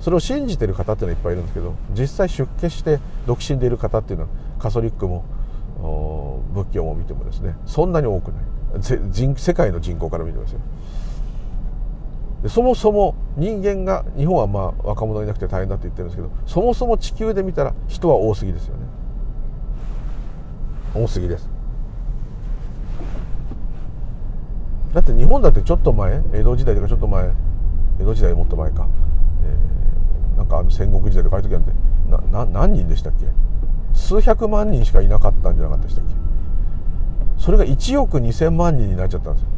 [0.00, 5.24] それを信じてる方っていうのはいっぱいいるんですけど実際出家して独身でいる方っていうのはカソリックも
[6.52, 8.42] 仏教も見てもですねそんなに多くない。
[9.36, 10.60] 世界の人口から見てますよ。
[12.48, 18.82] そもそも人間が日本はまあ若者いなくて大変だって言ってるんですけどそもそも地球で見たら人は多すぎですよね。
[20.94, 21.48] 多すぎです。
[24.92, 27.30] だって日本だってちょっと前江戸時代とかちょっと前
[28.00, 28.86] 江戸時代もっと前か、
[29.42, 31.72] えー、なんかあの戦国時代とかああいう時なんて
[32.32, 33.26] なな何人でしたっけ？
[33.94, 36.12] 数百万人しかいなかったんじゃなかったでしたっけ？
[37.38, 39.48] それが1億2000万人になっちゃったんですよ。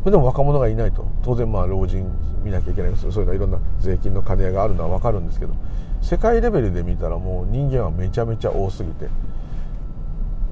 [0.00, 1.06] それでも若者がいないと。
[1.22, 2.04] 当然まあ老人
[2.42, 2.90] 見なきゃいけない。
[2.90, 5.54] ですそういういろんな税金の兼ね合いがあるのは分かるんですけど
[6.00, 9.08] 世界レベルで見たらもう人間はめちゃめちゃ多すぎて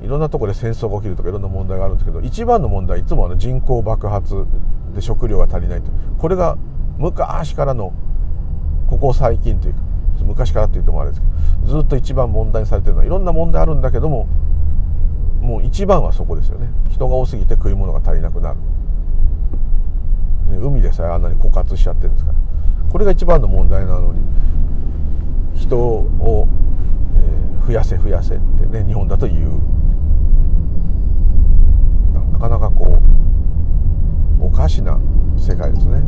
[0.02, 4.46] いろんなところで戦争が起きるとかいろんな問題があるんですけど一番の問題はいつもあの人口爆発
[4.94, 5.90] で食料が足りないと。
[6.18, 6.56] これが
[6.98, 7.92] 昔からの
[8.88, 9.80] ここ最近というか
[10.22, 11.26] 昔からって言ってもあれですけ
[11.66, 14.26] どずっと一番問題にされてるのはいろんな問題あるんだけども
[15.40, 16.68] もう一番はそこですよね。
[16.90, 18.56] 人が多すぎて食い物が足りなくなる、
[20.50, 22.38] ね、海でさえあんなに枯渇しちゃってるんですから。
[22.90, 24.20] これが一番の問題なのに
[25.54, 26.48] 人を、
[27.66, 29.79] 増やせ増やせってね日本だと言う。
[32.40, 32.98] かなかこ
[34.40, 34.98] うおかしな
[35.36, 36.02] 世界ですね。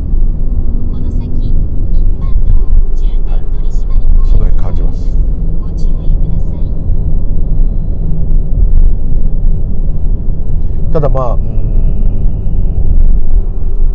[4.57, 5.13] 感じます。
[10.91, 11.37] ただまあ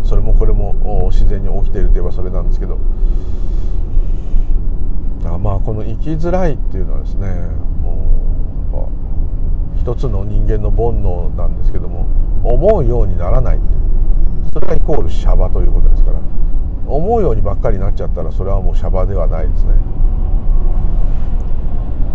[0.04, 2.78] それもこれも自然に起きているといえばそれなんですけど。
[5.38, 7.28] まあこの生きづらいっていうのはですね
[9.88, 12.06] 一つの人間の煩悩なんですけども
[12.44, 13.58] 思うようにならない
[14.52, 16.18] それがイコールシャバということですから。
[16.86, 19.72] 思うようにばっかりになっちゃったらそれはもうシャバではないですね。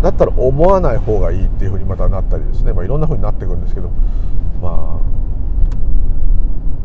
[0.01, 3.89] だったら思わない方がいいっていうふうにまたなったりですね、まあ、いろんなふうになっていくんですけど。
[4.62, 5.03] まあ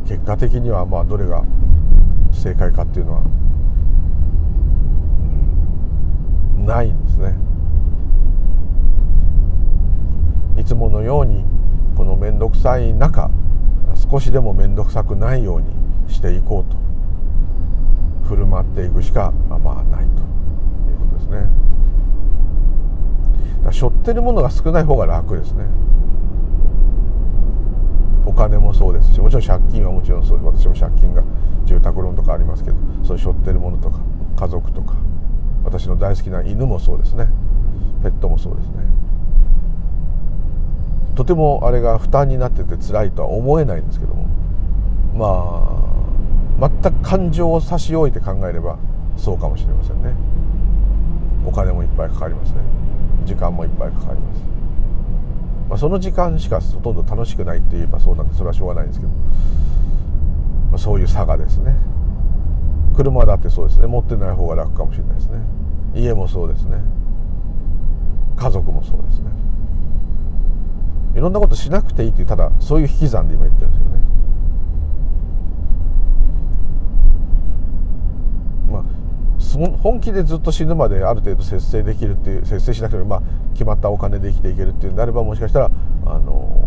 [0.06, 1.44] 結果的にはまあどれが
[2.32, 3.22] 正解かっていうのは、
[6.58, 7.34] うん、ないんですね。
[10.58, 11.44] いつものように
[11.96, 13.30] この面倒くさい中
[14.10, 15.66] 少しでも面倒くさくないように
[16.12, 16.78] していこうと。
[18.28, 20.22] 振る舞っていくしかまあないと。
[20.90, 21.48] いうことですね。
[23.64, 25.64] だ背負ってるものが少ない方が楽ですね。
[28.26, 31.22] お金もそうですしもちろん借金はもちろんそうです私も借金が
[31.64, 34.00] 住宅ローンとかありますけどそういう背負ってるものとか
[34.36, 34.94] 家族とか
[35.64, 37.28] 私の大好きな犬もそうですね。
[38.02, 38.74] ペットもそうですね。
[41.18, 44.28] とてもあれが負担になってて辛いとは思えないんですけども。
[45.16, 45.74] ま
[46.60, 48.78] あ全く感情を差し置いて考えれば
[49.16, 50.14] そうかもしれませんね。
[51.44, 52.58] お金もいっぱいかかりますね。
[53.24, 54.42] 時間もいっぱいかかります。
[55.70, 59.12] まあ、その時間しかほとんど楽しくないって言えばそうなんでそれはしょうがないんですけど、
[60.70, 61.74] まあ、そういう差がですね。
[62.94, 63.88] 車だってそうですね。
[63.88, 65.40] 持ってない方が楽かもしれないですね。
[65.96, 66.76] 家もそうですね。
[68.36, 69.30] 家族もそうですね。
[71.18, 74.02] いろんなことしなくていいっていうただそういう引き算で今言ってるんですけどね。
[78.70, 83.22] まあ本気でずっと死ぬまである程度節制できるっていう節制しなくても、まあ、
[83.54, 85.70] 決まったお金で生きていけるっていうんであればもしかしたら
[86.06, 86.64] あの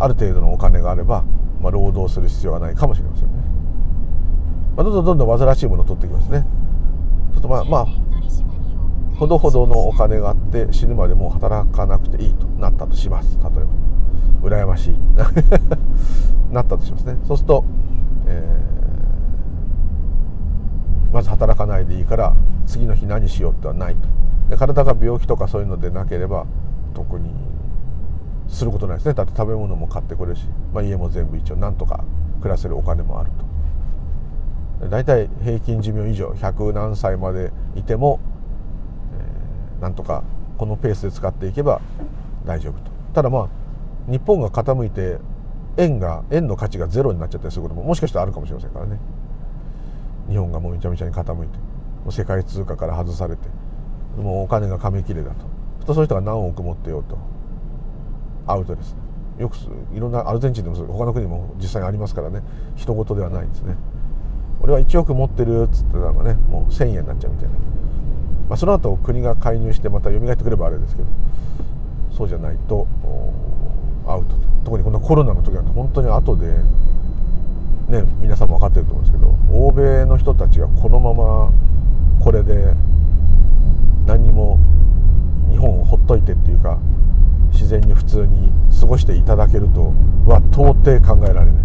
[0.00, 1.24] ある程度のお金があれば、
[1.60, 3.34] まあ、労働する必要がないかもしれませんね、
[4.76, 6.44] まあ、どんどんどんどん煩わしいものを取ってきますね。
[7.32, 8.07] そうするとまあまあ
[9.18, 13.38] ほどほどのお金があって死ぬまでもう働かなくていいとなったとします。
[13.42, 13.88] 例えば。
[14.42, 14.96] 羨ましい。
[16.52, 17.16] なったとしますね。
[17.26, 17.64] そうすると、
[18.26, 18.68] えー
[21.12, 22.34] まず働かないでいいから
[22.66, 24.08] 次の日何しようってはないと。
[24.50, 26.46] で体が病気とかそういうのでなければ
[26.94, 27.30] 特に
[28.48, 29.14] することないですね。
[29.14, 32.04] だって食べ物も買ってくれるし、まあ、家も全部一応なんとか
[32.40, 33.30] 暮らせるお金もある
[34.80, 34.88] と。
[34.88, 38.20] 大体平均寿命以上100何歳までいても、
[39.80, 40.22] なんとか
[40.56, 41.80] このペースで使っていけば
[42.44, 42.90] 大丈夫と。
[43.14, 43.48] ただまあ
[44.10, 45.18] 日本が傾いて
[45.76, 48.98] 円が円の価値がゼロになっちゃったりすることももしかしたらあるかもしれませんからね。
[50.28, 53.48] 日本がもうめちゃめちゃに傾いてもう世界通貨から外されて
[54.16, 55.94] もうお金が紙切れだと。
[55.94, 57.16] そういう人が何億持ってようと。
[58.46, 58.96] アウトです。
[59.38, 59.56] よく
[59.94, 62.42] いろんなアルゼンチンでも他の国も実際ありますからね。
[62.76, 63.76] 人事ではないんですね。
[64.60, 67.54] 俺は1億持ってるっつってたのがねもう1000円になっちゃうみたいな、
[68.48, 71.08] まあ、その後国が介入してまた蘇ってくればあれですけど
[72.16, 72.86] そうじゃないと
[74.06, 74.34] アウト
[74.64, 76.46] 特にこのコロナの時なんて本当に後で
[77.88, 81.50] ね、皆さんも分かってると思うんですけど欧米の人たちがこのまま
[82.22, 82.74] これで
[84.06, 84.58] 何にも
[85.50, 86.78] 日本をほっといてっていうか
[87.50, 89.94] 自然に普通に過ごしていただけると
[90.26, 91.64] は到底考えられない。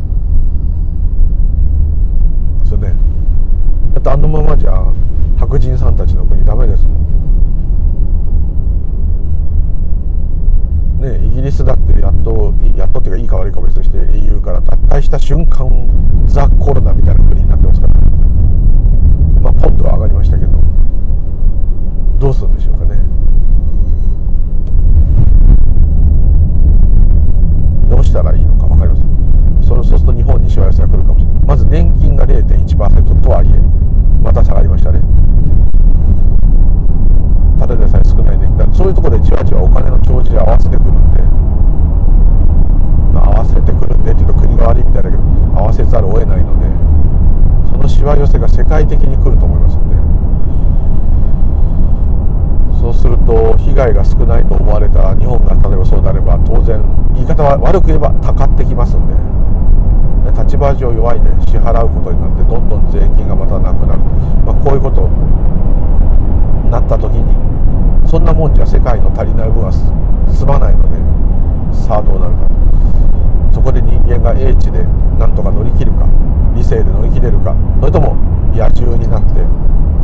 [2.66, 2.96] それね。
[3.94, 4.72] だってあのままじゃ
[5.44, 7.04] 白人さんたちの国ダメですもん。
[11.02, 15.68] ね、イギリスだってやっとやっとっていうかいいか悪いか別として EU から脱退した瞬間
[16.28, 17.94] ザ・コロナみたいな国になってますから。
[19.42, 20.52] まあポンドは上がりましたけど
[22.20, 22.96] どうするんでしょうかね。
[27.90, 29.68] どうしたらいいのか分かりません。
[29.68, 31.44] それそうすると日本にしわ寄せが来るかもしれない。
[31.46, 33.84] まず年金が0.1%とはいえ
[34.24, 35.02] また下がりましたね
[37.60, 41.24] ただでさえ少ない年金だそういうところでじわじわお金の帳尻合わせてくるんで。
[43.16, 45.24] 合わせてくるんでっていうと国が悪いみたいだけど
[45.56, 46.68] 合わせざるを得ないので
[47.72, 49.96] そのしわ寄せが世界的に来ると思いますんで。
[52.82, 56.84] そうすると被害が少ないと思われた日本が例えばそうであれば当然
[57.16, 59.14] 言い方は悪く言えばたかってきますんで。
[60.36, 64.00] 立場上弱いで支払うことになってどんどん税金がまたなくなる、
[64.44, 67.53] まあ、こういうことになった時に
[68.14, 71.02] そんなもんじゃ世界の足りない分は済まないので
[71.74, 72.46] さあどうなるか。
[73.50, 74.86] そこで人間が英知で
[75.18, 76.06] なんとか乗り切るか
[76.54, 78.14] 理性で乗り切れるかそれとも
[78.54, 79.42] 野獣になって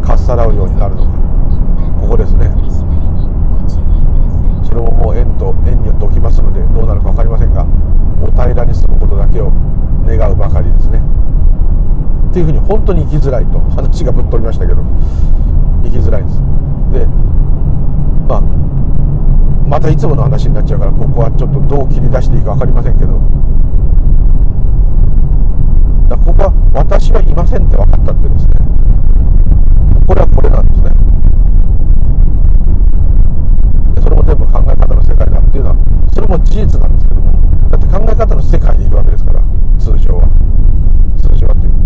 [0.02, 1.14] かっさらうようになるのか。
[2.02, 2.50] ここですね。
[4.66, 7.62] それももう縁と縁によって起きますのでどうなるか分かりませんが
[8.26, 9.54] お平らに住むことだけを
[10.10, 10.98] 願うばかりですね。
[12.32, 14.82] っていうふうに本当に生きづらいと話がぶっ飛びましたけど
[15.86, 16.42] 生きづらいんです。
[16.90, 17.29] で
[19.70, 23.14] またいつもの話になっちゃうからここはちょっとどう切り出していいか分かりませんけど。
[26.10, 28.66] だここは私はいませんって分かったってですね。
[30.10, 30.90] これはこれなんですね。
[34.02, 35.78] それも全部考え方の世界だっていうのは
[36.18, 37.30] それも事実なんですけども。
[37.70, 39.44] だって考え方の世界にいるわけですから
[39.78, 40.26] 通常は。
[41.22, 41.78] 通常はという。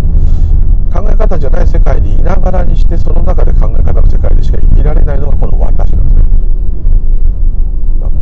[0.88, 6.33] 考え方じゃない世界にいながらにしてその中で考え方の世界でしか生きられないのがこの私なんですね。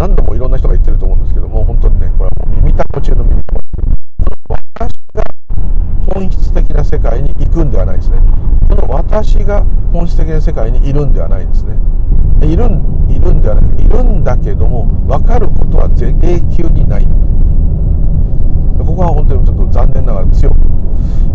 [0.03, 3.63] 何度もいろんな人が言ってると思うんですけども本当にねこれはもう耳たこ中の耳たこ
[4.49, 5.23] 私が
[6.13, 8.19] 本質的な世界に行くんではないですね。
[8.69, 11.77] この私が本質的な世界にいるんではないですね。
[12.43, 16.05] いるんいるんではないいるんだけども分かることは永
[16.51, 17.07] 久にない。
[18.85, 20.57] ここは本当にちょっと残念ながら強く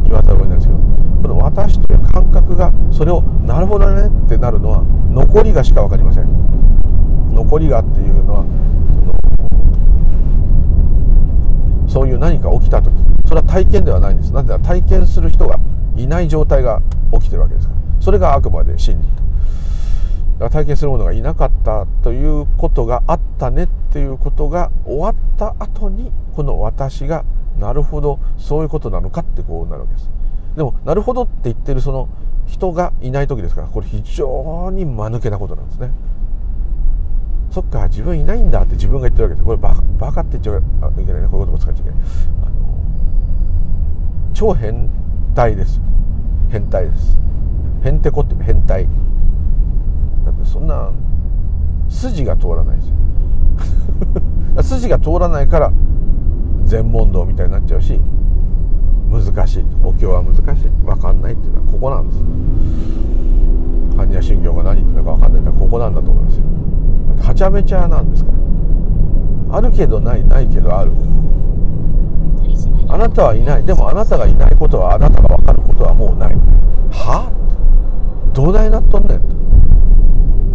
[0.03, 0.79] 言わざるを得ないんですけど
[1.21, 6.46] この私という感覚がそれをなるほどねってなるのは残りがしか分かりません。
[7.37, 8.43] 残りがっていうのは
[11.85, 12.91] そのそういう何か起きた時
[13.27, 14.33] それは体験ではないんです。
[14.33, 15.59] なぜなら体験する人が
[15.95, 16.81] いない状態が
[17.13, 17.79] 起きてるわけですから。
[18.01, 19.23] それがあくまで真理と。
[20.39, 27.25] だ体験するものがいなかったということがあったねっていうことが終わった後にこの私が
[27.59, 30.09] なるほどそういうことなのかってこうなるわけです。
[30.55, 32.07] でもなるほどって言ってるその
[32.47, 35.91] 人がいない時ですからこれ非常に間抜けなことなんですね。
[37.51, 39.45] そっか自分いないんだって自分が言ってるわけです。
[39.45, 40.57] これバカバカって言っちゃ
[41.01, 41.27] いけないね。
[41.29, 41.99] こういう言葉使っちゃいけない。
[42.43, 42.51] あの
[44.33, 44.89] 超変
[45.35, 45.81] 態です。
[46.49, 47.17] 変態です。
[47.83, 48.87] へんてこって変態。
[50.25, 50.91] だってそんな
[51.89, 52.95] 筋が通らないですよ。
[54.63, 55.71] 筋が通らないから
[56.65, 57.99] 全問答みたいになっちゃうし
[59.09, 59.65] 難しい。
[59.83, 60.69] お経は難しい。
[60.85, 62.37] 分かんないっていうのはここなんです。
[63.97, 66.43] 般若心経が何言ってるのか分かんないってのはここなんだと思いますよ。
[67.21, 68.31] はちゃめちゃなんですか？
[69.49, 70.91] らあるけどないないけどある。
[72.89, 73.65] あなたはいない。
[73.65, 76.35] でもあなたがいないことはあなたが分かることはもうない。
[76.91, 77.31] は？
[78.33, 79.21] どうだいなっとんねん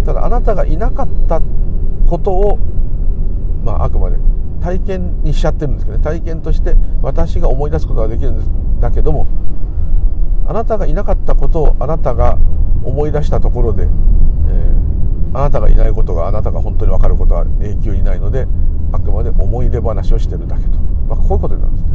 [0.04, 0.06] と。
[0.06, 1.40] ただあなたがいなかった
[2.08, 2.58] ことを
[3.64, 4.16] まああくまで
[4.60, 6.04] 体験にしちゃってるんですけどね。
[6.04, 9.26] 体験として私が思い出すことができるんだけども
[10.46, 12.38] あなたがいなかったことをあなたが
[12.84, 13.90] 思い出したところで、えー、
[15.34, 18.46] あなたがいないことがあなたが本当に分かることは永久にないので
[18.92, 20.78] あくまで思い出話をしてるだけと、
[21.08, 21.92] まあ、こういうことになるんですね。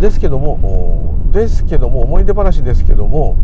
[0.00, 3.36] ですけどもですけども思い出話ですけども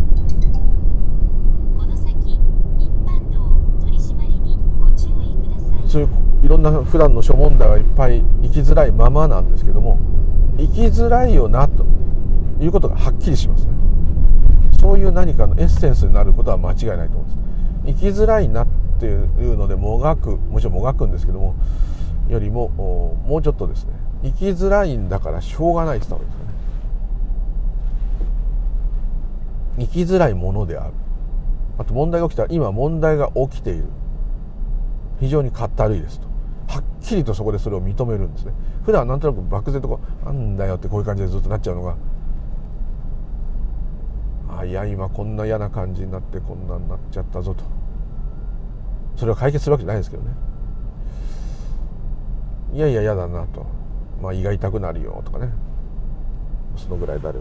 [5.87, 6.09] そういう
[6.43, 9.99] いろんな普段の諸問題はいっぱい生きづらいままなんですけども
[10.59, 11.85] 生きづらいよなと
[12.61, 13.73] いうことがはっきりしますね。
[14.81, 17.46] そういう何かのエッセンスになることは間違いないと思うんです
[17.87, 18.67] 生きづらいなっ
[18.99, 21.55] ていうのでもがくもちろんもがくんですけども
[22.29, 22.69] よりも
[23.27, 26.47] もうちょっとですね生きづらいんだからしょうがないって言った方がいいですね。
[29.79, 30.95] 生きづらいものである。
[31.79, 33.85] あと問題が起きたら今問題が起きている。
[35.21, 36.27] 非常にかったるいですと。
[36.69, 38.53] はっきりとそこでそれを認めるんですね。
[38.85, 41.97] 普段はなんとなく漠然とこうなんだよってこういう感じでずっとなっちゃうのが
[44.49, 47.76] あいや今こんな嫌な感じになってこんなになっちゃったぞと。
[49.17, 50.31] それを解決するわけじゃないですけどね。
[52.75, 53.67] いやいや嫌だなと。
[54.23, 55.51] まあ胃が痛くなるよとかね。
[56.77, 57.41] そのぐらいである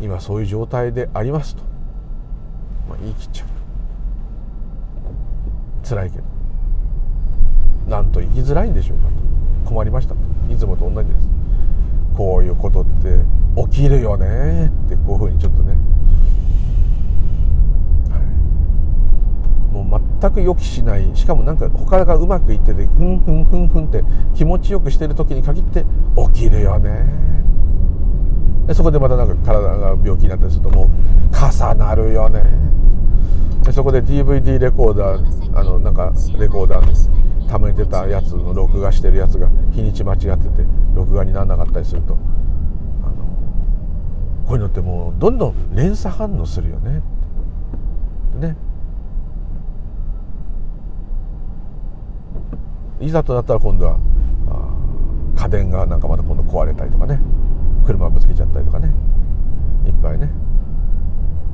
[0.00, 1.62] 今そういう状態でありますと、
[2.88, 3.48] まあ、言い切っちゃう。
[5.86, 6.24] 辛いけど。
[7.88, 9.08] なんと生きづらいんでしょうか
[9.64, 9.70] と。
[9.70, 10.20] 困りましたと。
[10.50, 11.26] いつもと同じです。
[12.16, 13.18] こういうことって
[13.70, 15.72] 起きるよねってこういうふうにちょっとね、
[18.10, 18.20] はい、
[19.72, 21.10] もう全く予期しない。
[21.14, 24.04] しかもなんか他がうまくいっててふんふんふんふんって
[24.34, 25.84] 気持ちよくしてる時に限って
[26.32, 27.30] 起きるよね。
[28.66, 30.88] でそこでまたなんか体が病気になったりするともう
[31.34, 32.44] 重なるよね。
[33.64, 42.14] でそこで DVD レコーダーあのなんかレコーダーに溜めてたやつの録画してるやつが日にち間違ってて録画にならなかったりすると
[43.02, 43.14] あの
[44.46, 47.02] こういうのってもうどんどん連鎖反応するよね。
[48.40, 48.56] ね。
[53.00, 53.98] いざとなったら今度は
[55.36, 57.18] 家電がなんかまた今度壊れたりとかね
[57.86, 58.92] 車ぶつけちゃったりとかね
[59.86, 60.30] いっぱいね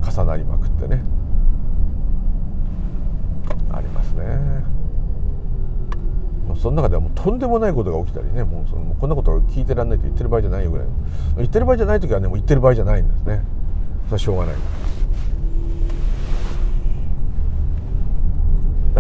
[0.03, 1.03] 重なりまくってね
[3.73, 4.25] ありますね、
[6.61, 10.87] その中ではもうとんでもないことが起きたりねもうそのこんなことを聞いてらんないと言ってる場合じゃないよぐらい
[11.37, 13.45] 言ってる場合じゃない時はねもう言ってる場合じゃないんですね。
[14.07, 14.55] それはしょうがない。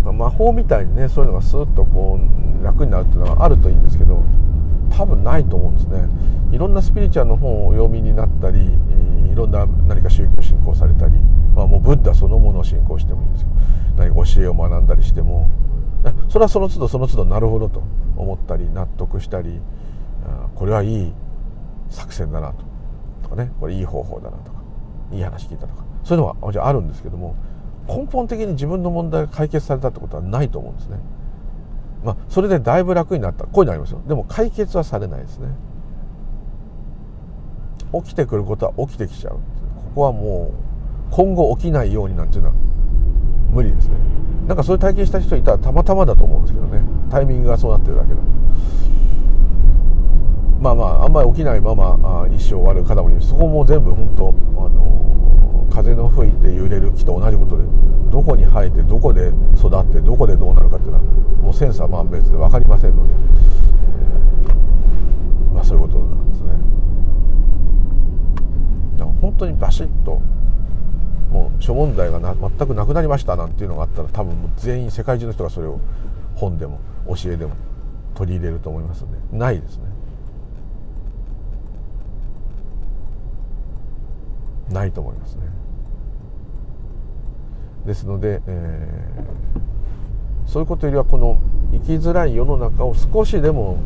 [0.07, 4.22] か魔法みたいにねそういうのがスーッとこう楽になるっていうのはあるといいんですけど
[4.96, 6.09] 多分ないと思うんですね。
[6.52, 8.61] いろんなスピリチュアルの本をお読みになったり
[9.30, 11.14] いろんな何か宗教を信仰されたり、
[11.54, 13.57] まあ、もうブッダそのものを信仰してもいいんですけど
[14.04, 15.48] 何か教えを学んだりしても。
[16.28, 17.82] それはその都度その都度なるほどと
[18.16, 19.61] 思ったり納得したり
[20.54, 21.12] これはいい
[21.90, 22.64] 作戦だなと。
[23.24, 24.62] とかねこれいい方法だなとか
[25.12, 25.84] いい話聞いたとか。
[26.04, 27.34] そういうのはじゃあるんですけども
[27.89, 30.99] 根本的に自分の問題が解決されたってことはないと思うんですね。
[32.05, 33.45] まあ、それでだいぶ楽になった。
[33.45, 34.03] こういうのありますよ。
[34.07, 35.49] でも解決はされないですね。
[37.93, 39.41] 起きてくることは起きてきちゃうこ
[39.95, 42.55] こはもう今後起きないようになんていうのは
[43.51, 43.95] 無理ですね。
[44.47, 46.82] なんかそういう体験した人いたらたまたまだと思うんですけどね。
[47.11, 48.22] タイミングがそうなってるだけだと。
[50.61, 54.28] まあまああんまり起きないままあ一生終わる方もいるしそこも全部本当
[54.61, 55.05] あの
[55.77, 57.64] 風の吹いて揺れる木と同じことで
[58.11, 66.49] どこに生えてどこで育ってどこでどうなるかっていうのはもう千差万別で分かりませんので、えー、まあそういうことなんですね。
[68.97, 70.18] だから本当にバシッと
[71.31, 75.79] もう諸問題がな全くなくなりましたなんていうのがあったら多分もう全員世界中の人がそれを
[76.37, 77.55] 本でも教えでも
[78.14, 79.85] 取り入れると思いますのでないですね。
[84.70, 85.55] ないと思いますね。
[87.87, 91.39] ですので、えー、そういうことよりはこの
[91.72, 93.78] 生きづらい世の中を少しでも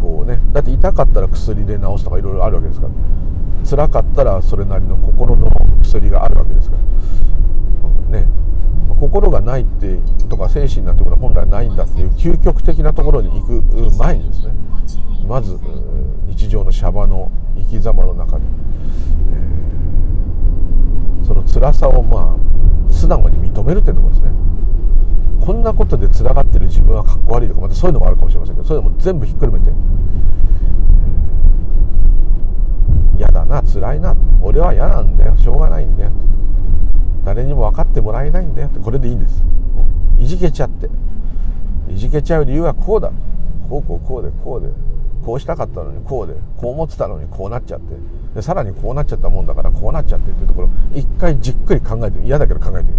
[0.00, 2.92] こうねだって痛かったら薬で治すとかいろいろあるわけですから
[3.68, 5.50] 辛かったらそれなりの心の
[5.82, 6.76] 薬があるわけですか
[8.10, 8.26] らね
[8.98, 13.62] 心がないってとか精神なんてことは本来ないんだっていう究極的なところに行く
[13.96, 14.54] 前にですね
[15.26, 15.58] まず
[16.26, 18.44] 日常のシャバの生き様の中で、
[19.30, 22.52] えー、その辛さをまあ
[22.92, 24.30] 素直に認めるっていうところですね。
[25.44, 29.72] こんなことでつらがってる自分はかっこ悪いとかまたそういうのもあるかもしれませんけどそういうのも全部ひっくるめて
[33.18, 36.12] 嫌だな辛いな俺は嫌なんだよしょうがないんだよ
[37.24, 39.42] 誰にも分かってもらえないんだよってこれでいいんです。
[40.18, 40.88] いじけちゃって
[41.88, 43.10] いじけちゃう理由はこうだ。
[43.68, 44.68] こうこうこうでこうで
[45.24, 47.94] こうしたかったのにこうでこう思ってたのにこうなっちゃって
[48.34, 52.94] でさらにこうなっちゃったもんだからこうなっちゃってっていうところ一回じっくり考えてみ嫌だけど考えてみる。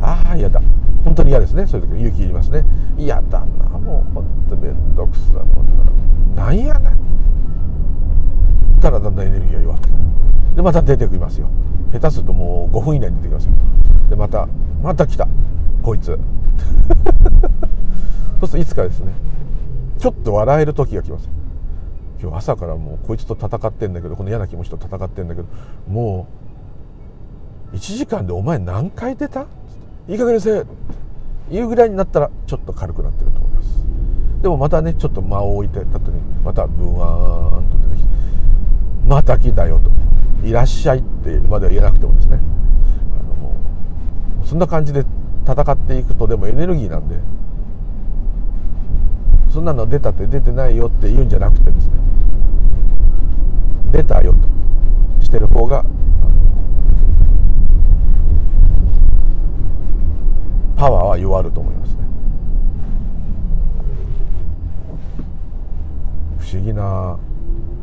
[0.00, 0.60] ああ嫌だ。
[1.04, 1.66] 本当に嫌ですね。
[1.66, 2.64] そういう時勇気いりますね。
[2.96, 3.46] 嫌だな。
[3.78, 6.44] もう本当めんどくさもんな。
[6.44, 6.98] なんやねん。
[8.80, 9.96] たらだんだんエネルギーが弱ってくる。
[10.56, 11.50] でまた出てきますよ。
[11.92, 13.52] 下手するともう5分以内に出てきますよ。
[14.08, 14.48] でまた
[14.82, 15.26] また来た。
[15.82, 16.18] こいつ。
[18.40, 19.12] そうするといつかですね
[19.98, 21.28] ちょっと笑える時が来ます
[22.20, 25.48] 今日朝からもうこいつと戦ってんだけどこの嫌な気持ちと戦ってんだけど
[25.88, 26.26] も
[27.72, 29.46] う1時間でお前何回出た？
[30.08, 30.64] いい加減にせえ。
[31.50, 33.84] いうぐらいになったらちょっと軽くなってると思います。
[34.42, 38.08] でもまたねちょっと間を置いてた後にまたブワーンと出てきて
[39.06, 39.90] また来たよと。
[40.46, 42.38] いらっしゃいってまでは言えなくてもですね。
[43.20, 43.56] あのも
[44.44, 45.04] うそんな感じで
[45.46, 47.16] 戦っていくとでもエネルギーなんで
[49.58, 51.94] そんなの出たって出てないよって言うんじゃなくてですね。
[53.90, 55.84] 出たよとしてる方が
[60.76, 61.98] パワーは弱ると思いますね。
[66.38, 67.18] 不思議な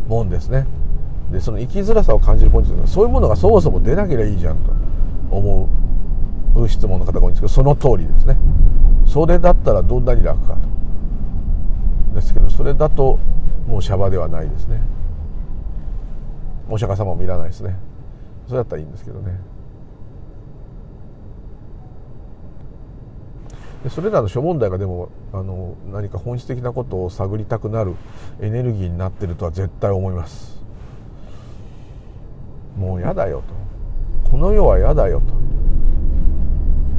[0.07, 0.65] もんですね。
[1.29, 4.71] でその生きづらさを感じるポイントはそういうものがそもそも出なければいいじゃんと
[5.29, 5.67] 思
[6.55, 8.37] う質問の方が多いんですけどその通りですね。
[9.05, 10.75] それだったらどんなに楽かと。
[12.15, 13.19] ですけどそれだと
[13.67, 14.81] もうシャバではないですね。
[16.69, 17.75] お釈迦様もいらないですね。
[18.47, 19.39] それだったらいいんですけどね。
[23.89, 27.95] それらの諸問題がでもあの何か本質的なことを探りたくなる
[28.41, 30.63] エネルギーになってるとは絶対思います。
[32.77, 33.43] もう嫌だよ
[34.23, 34.31] と。
[34.31, 35.33] この世は嫌だよと。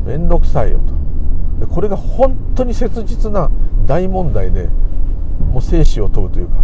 [0.09, 0.81] 面倒くさいよ
[1.61, 1.67] と。
[1.67, 3.51] これが本当に切実な
[3.87, 4.69] 大問題で
[5.57, 6.57] もう生死を問うというか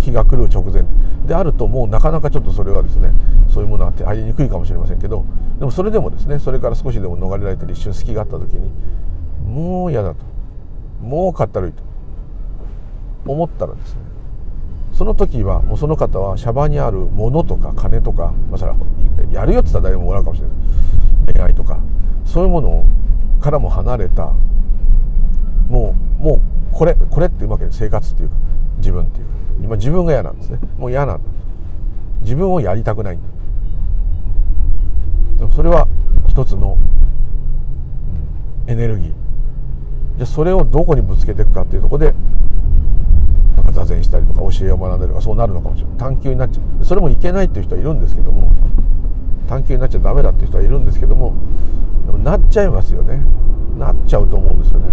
[0.00, 0.84] 日が来る直前。
[1.26, 3.10] であるともうなかなかちょっとそれはですね
[3.48, 5.24] そういうものは入りにくいかもしれませんけど
[5.58, 8.70] でもそれでもですねそれから少しでも逃れられたり一瞬隙があった時に
[9.50, 10.16] もう嫌だと。
[11.00, 11.82] もうかったるいと。
[13.24, 14.00] 思ったらですね
[14.92, 18.76] その時はもうその方はシャバにあるものとか金とか、まあ、それは
[19.32, 20.52] やるよって言ったら誰ももらうかもしれな
[21.32, 21.34] い。
[21.34, 21.80] 恋愛とか
[22.26, 22.84] そういうもの
[23.40, 24.34] からも離れた
[25.70, 28.34] もうもうこれこれってうまく生活っていうか
[28.78, 29.26] 自分っていう。
[29.62, 30.58] 今自分が嫌なんですね。
[30.76, 31.30] もう嫌なんだ。
[32.22, 33.20] 自分をやりたくないん
[35.38, 35.48] だ。
[35.54, 35.86] それは
[36.28, 36.76] 一つの、
[38.66, 39.12] エネルギー。
[40.16, 42.14] じゃそれをどこにぶつけていくかっていうところで
[43.56, 45.98] なんか座禅したりとか教えを学んだりとかそうなるのかもしれない。
[45.98, 46.84] 探求になっちゃう。
[46.84, 48.50] それもいけないっていう人はいるんですけども
[49.48, 51.34] 探求になっちゃダメだっていう人はいるんですけども
[52.06, 53.22] でもなっちゃいますよね。
[53.78, 54.86] なっちゃうと思うんですよね。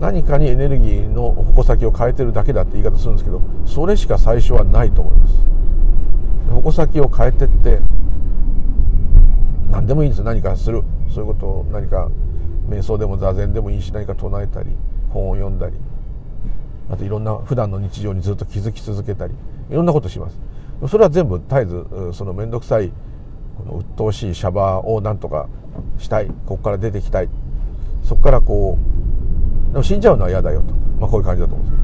[0.00, 5.34] 何かにエネルギーの矛先を変えてるだけだって言い方するんですけどそれしか最初はないと思います。
[6.50, 7.80] 矛先を変えてって
[9.70, 10.24] 何でもいいんですよ。
[10.24, 10.82] 何かする。
[11.12, 12.10] そういうことを何か
[12.68, 14.70] 瞑想でも座禅でもいいし何か唱えたり
[15.10, 15.74] 本を読んだり。
[16.90, 19.34] あといろんな普段の日常にずっと気づき続けたり。
[19.70, 20.38] いろんなことします。
[20.88, 22.92] それは全部絶えずその面倒くさい
[23.58, 25.48] この鬱陶しいシャバをなんとか
[25.98, 26.26] したい。
[26.46, 27.28] ここから出てきたい。
[28.04, 28.97] そこからこう
[29.78, 31.76] も死んじゃうのは嫌だよと、まあ、こういう感じだと思うんで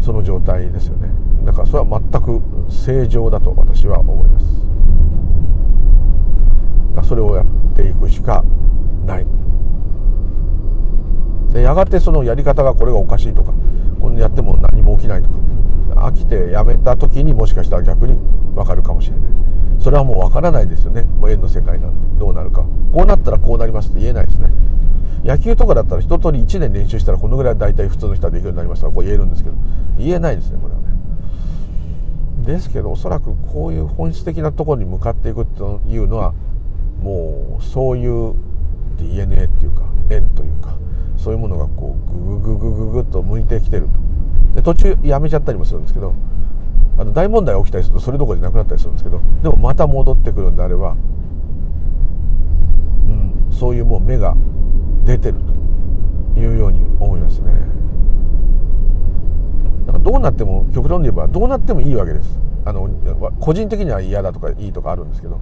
[0.00, 0.06] す。
[0.06, 1.08] その状態ですよね。
[1.44, 4.46] だからそれは全く正常だと私は思います。
[7.08, 8.44] それをやっていくしか
[9.06, 9.26] ない。
[11.52, 13.52] でやがてそのやり方がこれがおかしいとか
[14.00, 15.36] こんなやっても何も起きないとか
[16.06, 18.16] 飽きてやめた時にもしかしたら逆に
[18.54, 19.28] 分かるかもしれない。
[19.80, 21.02] それはもう分からないですよね。
[21.02, 22.64] もう縁の世界なんてどうなるか。
[22.92, 24.48] こうなったらこうなりますって言えないですね。
[25.24, 29.56] 野球とかだったら一通り1年練習したらこのぐらい大体普通の人はできるようになりますからこう言えるんですけど
[29.98, 30.86] 言えないですねこれはね。
[32.44, 36.34] ですけどおそらくこういう本質的なところに向かっていくというのは
[37.00, 38.34] もうそういう
[38.98, 40.76] DNA っていうか縁というか
[41.16, 44.12] そういうものがこうググググググと向いてきてると。
[44.54, 46.14] で途中やめちゃったりもするんですけど
[46.98, 50.94] あの大問題起きたりするとそれどころじゃなくなったりするんですけどでもまた戻ってくるんであれば、う
[53.10, 54.36] ん、そういうもう目が
[55.04, 55.38] 出てる
[56.34, 57.52] というように思いますね。
[59.86, 62.38] だからどうなっても極論で言えばどうなってもいいわけです。
[62.64, 62.88] あの
[63.40, 65.40] 個人的には嫌だとかいいとかあるんですけど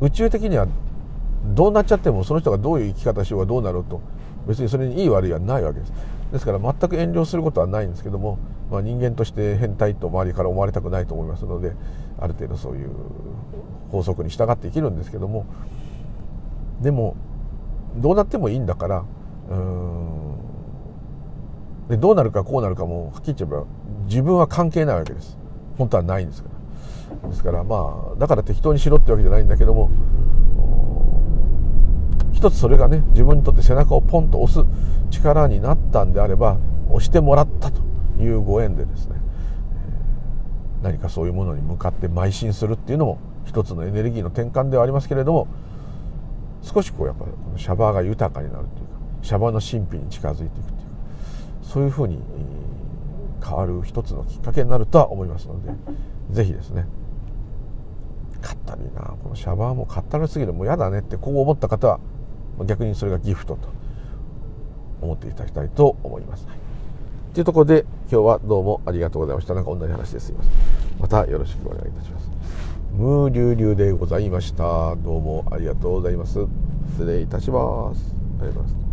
[0.00, 0.66] 宇宙的には
[1.54, 4.00] どうなっちゃってもその人がどういう生き方しようがどうなろうと
[4.48, 5.92] 別にそれにいい悪いはないわけです。
[6.32, 8.38] ですから全く遠慮することはないんですけども、
[8.70, 11.72] まあ、人間として変態と周りから思われたくないと思いますので
[12.18, 12.90] ある程度そういう
[13.92, 15.46] 法則に従って生きるんですけども
[16.80, 17.16] でも
[17.96, 19.04] どうなってもいいんだから
[19.50, 20.36] うん。
[21.88, 23.64] でどうなるかこうなるかもはっきり言えば
[24.06, 25.38] 自分は関係ないわけです。
[25.78, 26.56] 本当はないんですから。
[27.28, 29.90] ですからまあだから適当にしろってわけじゃないんだけども
[32.32, 34.68] 一つそれがね自分にとって背中をポンと押す
[35.10, 36.58] 力になったんであれば
[36.90, 37.80] 押してもらったと
[38.20, 39.16] いうご縁でですね
[40.82, 45.48] 何かそういうものに向かって邁進するっていうのも一つのエネルギーの転換ではありますけれども
[46.66, 50.82] 少しこうやっぱこのシャバーが豊かになるというかシャバの神秘に近づいていくというか
[51.62, 52.18] そういうふうに
[53.42, 55.70] 変わる一つのきっかけになるとは思いますので
[56.32, 56.86] 是非ですね
[58.40, 62.00] かったりなこのシャバーもかったるすぎるもう嫌だねってこう思った方は
[62.64, 63.68] 逆にそれがギフトと
[65.00, 66.46] 思っていただきたいと思います。
[67.34, 69.54] というところで今日はどうもありがとうございました。
[69.54, 70.52] なんか同じ話ですいません。
[70.98, 72.15] またよろしくお願いいたします。
[72.96, 74.96] ムーリュウリュウでございました。
[74.96, 76.38] どうもありがとうございます。
[76.92, 78.14] 失礼いたします。
[78.40, 78.85] ありがとうございます。